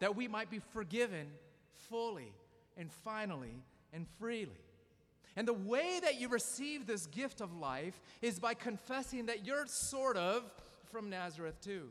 that 0.00 0.16
we 0.16 0.28
might 0.28 0.50
be 0.50 0.60
forgiven 0.72 1.28
fully 1.88 2.32
and 2.76 2.92
finally 2.92 3.62
and 3.92 4.06
freely. 4.18 4.52
And 5.36 5.46
the 5.46 5.52
way 5.52 6.00
that 6.02 6.20
you 6.20 6.28
receive 6.28 6.86
this 6.86 7.06
gift 7.06 7.40
of 7.40 7.56
life 7.56 8.00
is 8.22 8.38
by 8.38 8.54
confessing 8.54 9.26
that 9.26 9.46
you're 9.46 9.66
sort 9.66 10.16
of 10.16 10.42
from 10.90 11.10
Nazareth, 11.10 11.60
too. 11.60 11.88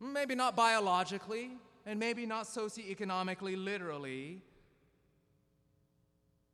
Maybe 0.00 0.34
not 0.34 0.56
biologically, 0.56 1.52
and 1.86 2.00
maybe 2.00 2.26
not 2.26 2.46
socioeconomically, 2.46 3.62
literally 3.62 4.42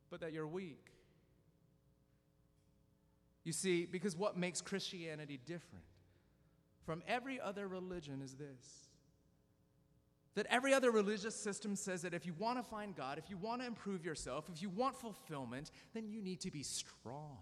but 0.09 0.21
that 0.21 0.33
you're 0.33 0.47
weak. 0.47 0.85
You 3.43 3.53
see, 3.53 3.85
because 3.85 4.15
what 4.15 4.37
makes 4.37 4.61
Christianity 4.61 5.39
different 5.45 5.85
from 6.85 7.03
every 7.07 7.39
other 7.39 7.67
religion 7.67 8.21
is 8.23 8.35
this 8.35 8.88
that 10.35 10.45
every 10.49 10.73
other 10.73 10.91
religious 10.91 11.35
system 11.35 11.75
says 11.75 12.01
that 12.03 12.13
if 12.13 12.25
you 12.25 12.33
want 12.37 12.57
to 12.57 12.63
find 12.63 12.95
God, 12.95 13.17
if 13.17 13.29
you 13.29 13.37
want 13.37 13.61
to 13.61 13.67
improve 13.67 14.05
yourself, 14.05 14.49
if 14.53 14.61
you 14.61 14.69
want 14.69 14.95
fulfillment, 14.95 15.71
then 15.93 16.07
you 16.07 16.21
need 16.21 16.41
to 16.41 16.51
be 16.51 16.63
strong. 16.63 17.37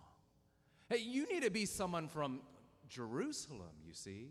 You 0.89 1.27
need 1.27 1.43
to 1.43 1.51
be 1.51 1.65
someone 1.65 2.07
from 2.07 2.39
Jerusalem, 2.87 3.73
you 3.85 3.93
see. 3.93 4.29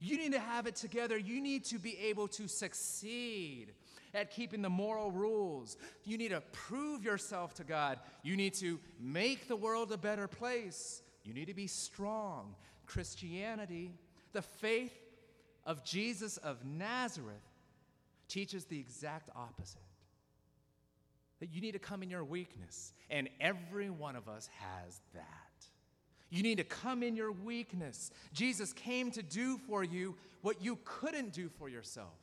You 0.00 0.16
need 0.16 0.32
to 0.32 0.40
have 0.40 0.66
it 0.66 0.76
together. 0.76 1.16
You 1.16 1.40
need 1.40 1.64
to 1.66 1.78
be 1.78 1.96
able 1.98 2.26
to 2.28 2.48
succeed 2.48 3.74
at 4.14 4.30
keeping 4.30 4.62
the 4.62 4.70
moral 4.70 5.10
rules. 5.10 5.76
You 6.04 6.18
need 6.18 6.30
to 6.30 6.40
prove 6.52 7.04
yourself 7.04 7.54
to 7.54 7.64
God. 7.64 7.98
You 8.22 8.36
need 8.36 8.54
to 8.54 8.80
make 8.98 9.46
the 9.46 9.56
world 9.56 9.92
a 9.92 9.98
better 9.98 10.26
place. 10.26 11.02
You 11.22 11.34
need 11.34 11.46
to 11.46 11.54
be 11.54 11.66
strong. 11.66 12.54
Christianity, 12.86 13.94
the 14.32 14.42
faith 14.42 14.92
of 15.64 15.84
Jesus 15.84 16.36
of 16.38 16.64
Nazareth, 16.64 17.36
teaches 18.28 18.64
the 18.64 18.78
exact 18.78 19.28
opposite. 19.34 19.80
That 21.40 21.50
you 21.52 21.60
need 21.60 21.72
to 21.72 21.78
come 21.78 22.02
in 22.02 22.10
your 22.10 22.24
weakness, 22.24 22.92
and 23.10 23.28
every 23.40 23.90
one 23.90 24.16
of 24.16 24.28
us 24.28 24.48
has 24.58 25.00
that. 25.14 25.24
You 26.30 26.42
need 26.42 26.58
to 26.58 26.64
come 26.64 27.02
in 27.02 27.16
your 27.16 27.32
weakness. 27.32 28.10
Jesus 28.32 28.72
came 28.72 29.10
to 29.12 29.22
do 29.22 29.58
for 29.58 29.82
you 29.82 30.14
what 30.42 30.62
you 30.62 30.78
couldn't 30.84 31.32
do 31.32 31.48
for 31.48 31.68
yourself. 31.68 32.14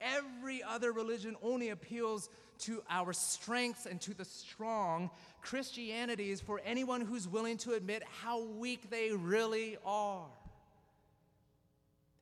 Every 0.00 0.62
other 0.62 0.92
religion 0.92 1.36
only 1.42 1.68
appeals 1.68 2.28
to 2.60 2.82
our 2.88 3.12
strengths 3.12 3.86
and 3.86 4.00
to 4.00 4.14
the 4.14 4.24
strong. 4.24 5.10
Christianity 5.42 6.30
is 6.30 6.40
for 6.40 6.60
anyone 6.64 7.02
who's 7.02 7.28
willing 7.28 7.58
to 7.58 7.74
admit 7.74 8.02
how 8.22 8.42
weak 8.42 8.88
they 8.88 9.12
really 9.12 9.76
are 9.84 10.26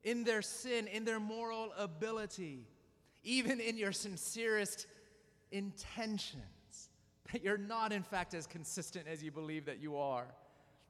in 0.05 0.25
their 0.25 0.43
sin, 0.43 0.87
in 0.87 1.05
their 1.05 1.21
moral 1.21 1.73
ability, 1.79 2.67
even 3.23 3.61
in 3.61 3.77
your 3.77 3.93
sincerest 3.93 4.87
intentions. 5.53 6.45
That 7.33 7.45
you're 7.45 7.59
not, 7.59 7.93
in 7.93 8.03
fact, 8.03 8.35
as 8.35 8.47
consistent 8.47 9.07
as 9.07 9.23
you 9.23 9.31
believe 9.31 9.67
that 9.67 9.81
you 9.81 9.97
are. 9.97 10.27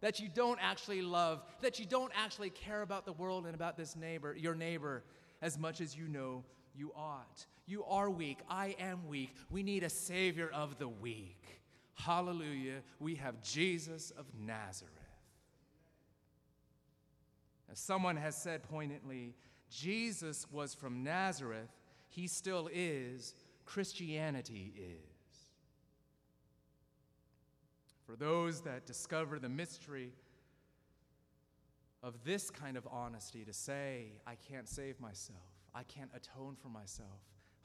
That 0.00 0.20
you 0.20 0.28
don't 0.32 0.58
actually 0.62 1.02
love, 1.02 1.42
that 1.60 1.78
you 1.78 1.84
don't 1.84 2.12
actually 2.16 2.50
care 2.50 2.80
about 2.80 3.04
the 3.04 3.12
world 3.12 3.44
and 3.44 3.54
about 3.54 3.76
this 3.76 3.96
neighbor, 3.96 4.34
your 4.34 4.54
neighbor, 4.54 5.02
as 5.42 5.58
much 5.58 5.82
as 5.82 5.94
you 5.94 6.08
know 6.08 6.42
you 6.74 6.92
ought. 6.96 7.44
You 7.66 7.84
are 7.84 8.08
weak. 8.08 8.38
I 8.48 8.74
am 8.78 9.06
weak. 9.08 9.34
We 9.50 9.62
need 9.62 9.82
a 9.82 9.90
Savior 9.90 10.50
of 10.54 10.78
the 10.78 10.88
weak. 10.88 11.60
Hallelujah. 11.94 12.80
We 12.98 13.16
have 13.16 13.42
Jesus 13.42 14.10
of 14.12 14.24
Nazareth. 14.38 14.99
As 17.70 17.78
someone 17.78 18.16
has 18.16 18.36
said 18.36 18.62
poignantly, 18.64 19.34
Jesus 19.70 20.46
was 20.50 20.74
from 20.74 21.04
Nazareth. 21.04 21.70
He 22.08 22.26
still 22.26 22.68
is. 22.72 23.34
Christianity 23.64 24.72
is. 24.76 25.50
For 28.06 28.16
those 28.16 28.62
that 28.62 28.86
discover 28.86 29.38
the 29.38 29.48
mystery 29.48 30.12
of 32.02 32.24
this 32.24 32.50
kind 32.50 32.76
of 32.76 32.88
honesty, 32.90 33.44
to 33.44 33.52
say, 33.52 34.12
I 34.26 34.34
can't 34.34 34.68
save 34.68 34.98
myself 34.98 35.50
I 35.74 35.82
can't 35.84 36.10
atone 36.14 36.56
for 36.60 36.68
myself. 36.68 37.20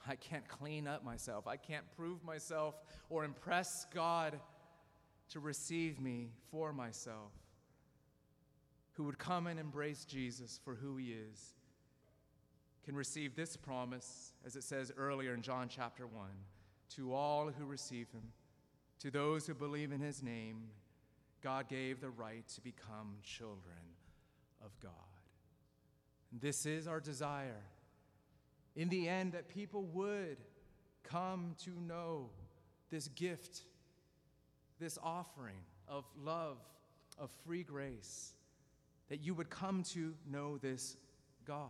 I 0.08 0.16
can't 0.16 0.47
clean 0.47 0.88
up 0.88 1.03
myself. 1.03 1.47
I 1.47 1.58
can't 1.58 1.86
prove 1.95 2.24
myself 2.24 2.76
or 3.10 3.24
impress 3.24 3.86
God 3.93 4.39
to 5.30 5.39
receive 5.39 5.99
me 5.99 6.30
for 6.51 6.72
myself. 6.72 7.32
Who 8.96 9.04
would 9.04 9.18
come 9.18 9.48
and 9.48 9.60
embrace 9.60 10.06
Jesus 10.06 10.60
for 10.64 10.76
who 10.76 10.98
he 10.98 11.14
is 11.14 11.54
can 12.84 12.96
receive 12.96 13.36
this 13.36 13.58
promise, 13.58 14.34
as 14.46 14.56
it 14.56 14.64
says 14.64 14.91
earlier 14.96 15.34
in 15.34 15.41
John 15.41 15.68
chapter 15.70 16.06
1 16.06 16.28
to 16.96 17.14
all 17.14 17.50
who 17.50 17.66
receive 17.66 18.08
him, 18.12 18.32
to 19.00 19.12
those 19.12 19.48
who 19.48 19.54
believe 19.54 19.91
in 19.91 20.00
his 20.00 20.22
name, 20.22 20.70
God 21.41 21.68
gave 21.68 22.00
the 22.00 22.10
right 22.10 22.48
to 22.50 22.62
become 22.62 23.18
children 23.24 23.76
of 24.64 24.72
God. 24.80 24.91
And 26.32 26.39
this 26.39 26.66
is 26.66 26.88
our 26.88 27.00
desire 27.00 27.64
in 28.76 28.89
the 28.89 29.08
end, 29.08 29.32
that 29.32 29.48
people 29.48 29.84
would 29.93 30.38
come 31.04 31.56
to 31.64 31.72
know 31.72 32.30
this 32.91 33.08
gift 33.10 33.62
this 34.78 34.98
offering 35.02 35.56
of 35.88 36.04
love, 36.22 36.58
of 37.18 37.30
free 37.46 37.64
grace, 37.64 38.34
that 39.10 39.24
you 39.24 39.34
would 39.34 39.49
come 39.49 39.84
to 39.84 40.14
know 40.30 40.58
this 40.58 40.97
God. 41.45 41.70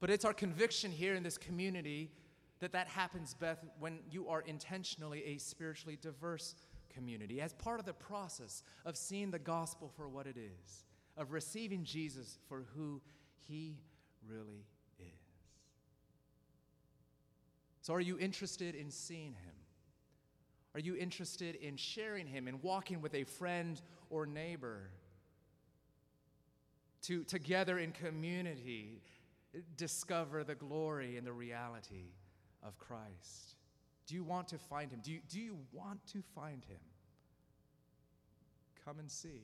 But 0.00 0.10
it's 0.10 0.24
our 0.24 0.34
conviction 0.34 0.90
here 0.90 1.14
in 1.14 1.22
this 1.22 1.38
community 1.38 2.10
that 2.60 2.72
that 2.72 2.88
happens, 2.88 3.34
Beth, 3.34 3.64
when 3.78 4.00
you 4.10 4.28
are 4.28 4.40
intentionally 4.42 5.24
a 5.24 5.38
spiritually 5.38 5.98
diverse 6.00 6.54
community, 6.88 7.40
as 7.40 7.52
part 7.52 7.78
of 7.78 7.86
the 7.86 7.92
process 7.92 8.62
of 8.84 8.96
seeing 8.96 9.30
the 9.30 9.38
gospel 9.38 9.90
for 9.96 10.08
what 10.08 10.26
it 10.26 10.36
is, 10.36 10.84
of 11.16 11.32
receiving 11.32 11.84
Jesus 11.84 12.38
for 12.48 12.64
who 12.74 13.00
he 13.46 13.78
really 14.28 14.66
is. 14.98 15.04
So, 17.80 17.94
are 17.94 18.00
you 18.00 18.18
interested 18.18 18.74
in 18.74 18.90
seeing 18.90 19.32
him? 19.32 19.54
Are 20.74 20.80
you 20.80 20.96
interested 20.96 21.54
in 21.56 21.76
sharing 21.76 22.26
him 22.26 22.46
and 22.46 22.62
walking 22.62 23.00
with 23.00 23.14
a 23.14 23.24
friend 23.24 23.80
or 24.10 24.26
neighbor? 24.26 24.90
To 27.08 27.24
together 27.24 27.78
in 27.78 27.92
community 27.92 29.00
discover 29.78 30.44
the 30.44 30.54
glory 30.54 31.16
and 31.16 31.26
the 31.26 31.32
reality 31.32 32.12
of 32.62 32.78
Christ? 32.78 33.54
Do 34.06 34.14
you 34.14 34.22
want 34.22 34.48
to 34.48 34.58
find 34.58 34.92
him? 34.92 35.00
Do 35.02 35.12
you, 35.12 35.20
do 35.26 35.40
you 35.40 35.56
want 35.72 36.06
to 36.08 36.22
find 36.34 36.62
him? 36.66 36.80
Come 38.84 38.98
and 38.98 39.10
see. 39.10 39.40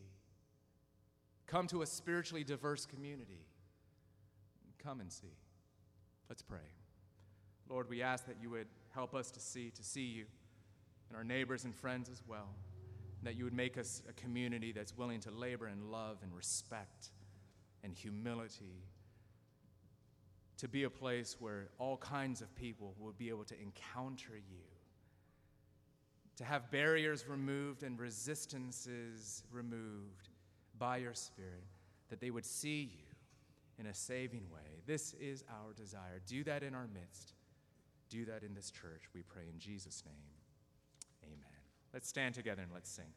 Come 1.47 1.67
to 1.69 1.81
a 1.81 1.87
spiritually 1.87 2.45
diverse 2.45 2.85
community. 2.85 3.47
Come 4.83 5.01
and 5.01 5.11
see. 5.11 5.39
Let's 6.29 6.43
pray. 6.43 6.69
Lord, 7.71 7.89
we 7.89 8.03
ask 8.03 8.27
that 8.27 8.37
you 8.43 8.51
would 8.51 8.69
help 8.95 9.15
us 9.15 9.31
to 9.31 9.41
see, 9.41 9.71
to 9.71 9.83
see 9.83 10.05
you, 10.05 10.27
and 11.09 11.17
our 11.17 11.25
neighbors 11.25 11.65
and 11.65 11.75
friends 11.75 12.11
as 12.11 12.23
well. 12.29 12.51
And 13.21 13.27
that 13.27 13.37
you 13.37 13.45
would 13.45 13.55
make 13.55 13.79
us 13.79 14.03
a 14.07 14.13
community 14.13 14.71
that's 14.71 14.95
willing 14.95 15.21
to 15.21 15.31
labor 15.31 15.69
in 15.69 15.91
love 15.91 16.19
and 16.23 16.31
respect 16.35 17.11
and 17.85 17.95
humility 17.95 18.83
to 20.57 20.69
be 20.69 20.85
a 20.85 20.91
place 20.91 21.37
where 21.39 21.69
all 21.79 21.97
kinds 21.99 22.41
of 22.41 22.55
people 22.55 22.95
will 22.99 23.13
be 23.13 23.29
able 23.29 23.45
to 23.45 23.55
encounter 23.61 24.35
you, 24.35 24.65
to 26.37 26.45
have 26.45 26.71
barriers 26.71 27.29
removed 27.29 27.83
and 27.83 28.01
resistances 28.01 29.45
removed 29.53 30.31
by 30.79 30.97
your 30.97 31.15
Spirit, 31.15 31.65
that 32.09 32.21
they 32.21 32.31
would 32.31 32.47
see 32.47 32.91
you 32.93 33.05
in 33.79 33.87
a 33.87 33.95
saving 33.95 34.45
way. 34.53 34.81
This 34.87 35.15
is 35.21 35.45
our 35.51 35.73
desire. 35.75 36.21
Do 36.27 36.45
that 36.45 36.63
in 36.63 36.75
our 36.75 36.89
midst. 36.93 37.35
Do 38.09 38.25
that 38.27 38.43
in 38.43 38.55
this 38.55 38.71
church, 38.71 39.03
we 39.15 39.23
pray 39.23 39.45
in 39.53 39.59
Jesus' 39.59 40.03
name. 40.07 40.15
Amen. 41.25 41.59
Let's 41.93 42.09
stand 42.09 42.35
together 42.35 42.63
and 42.63 42.73
let's 42.73 42.91
sing. 42.91 43.13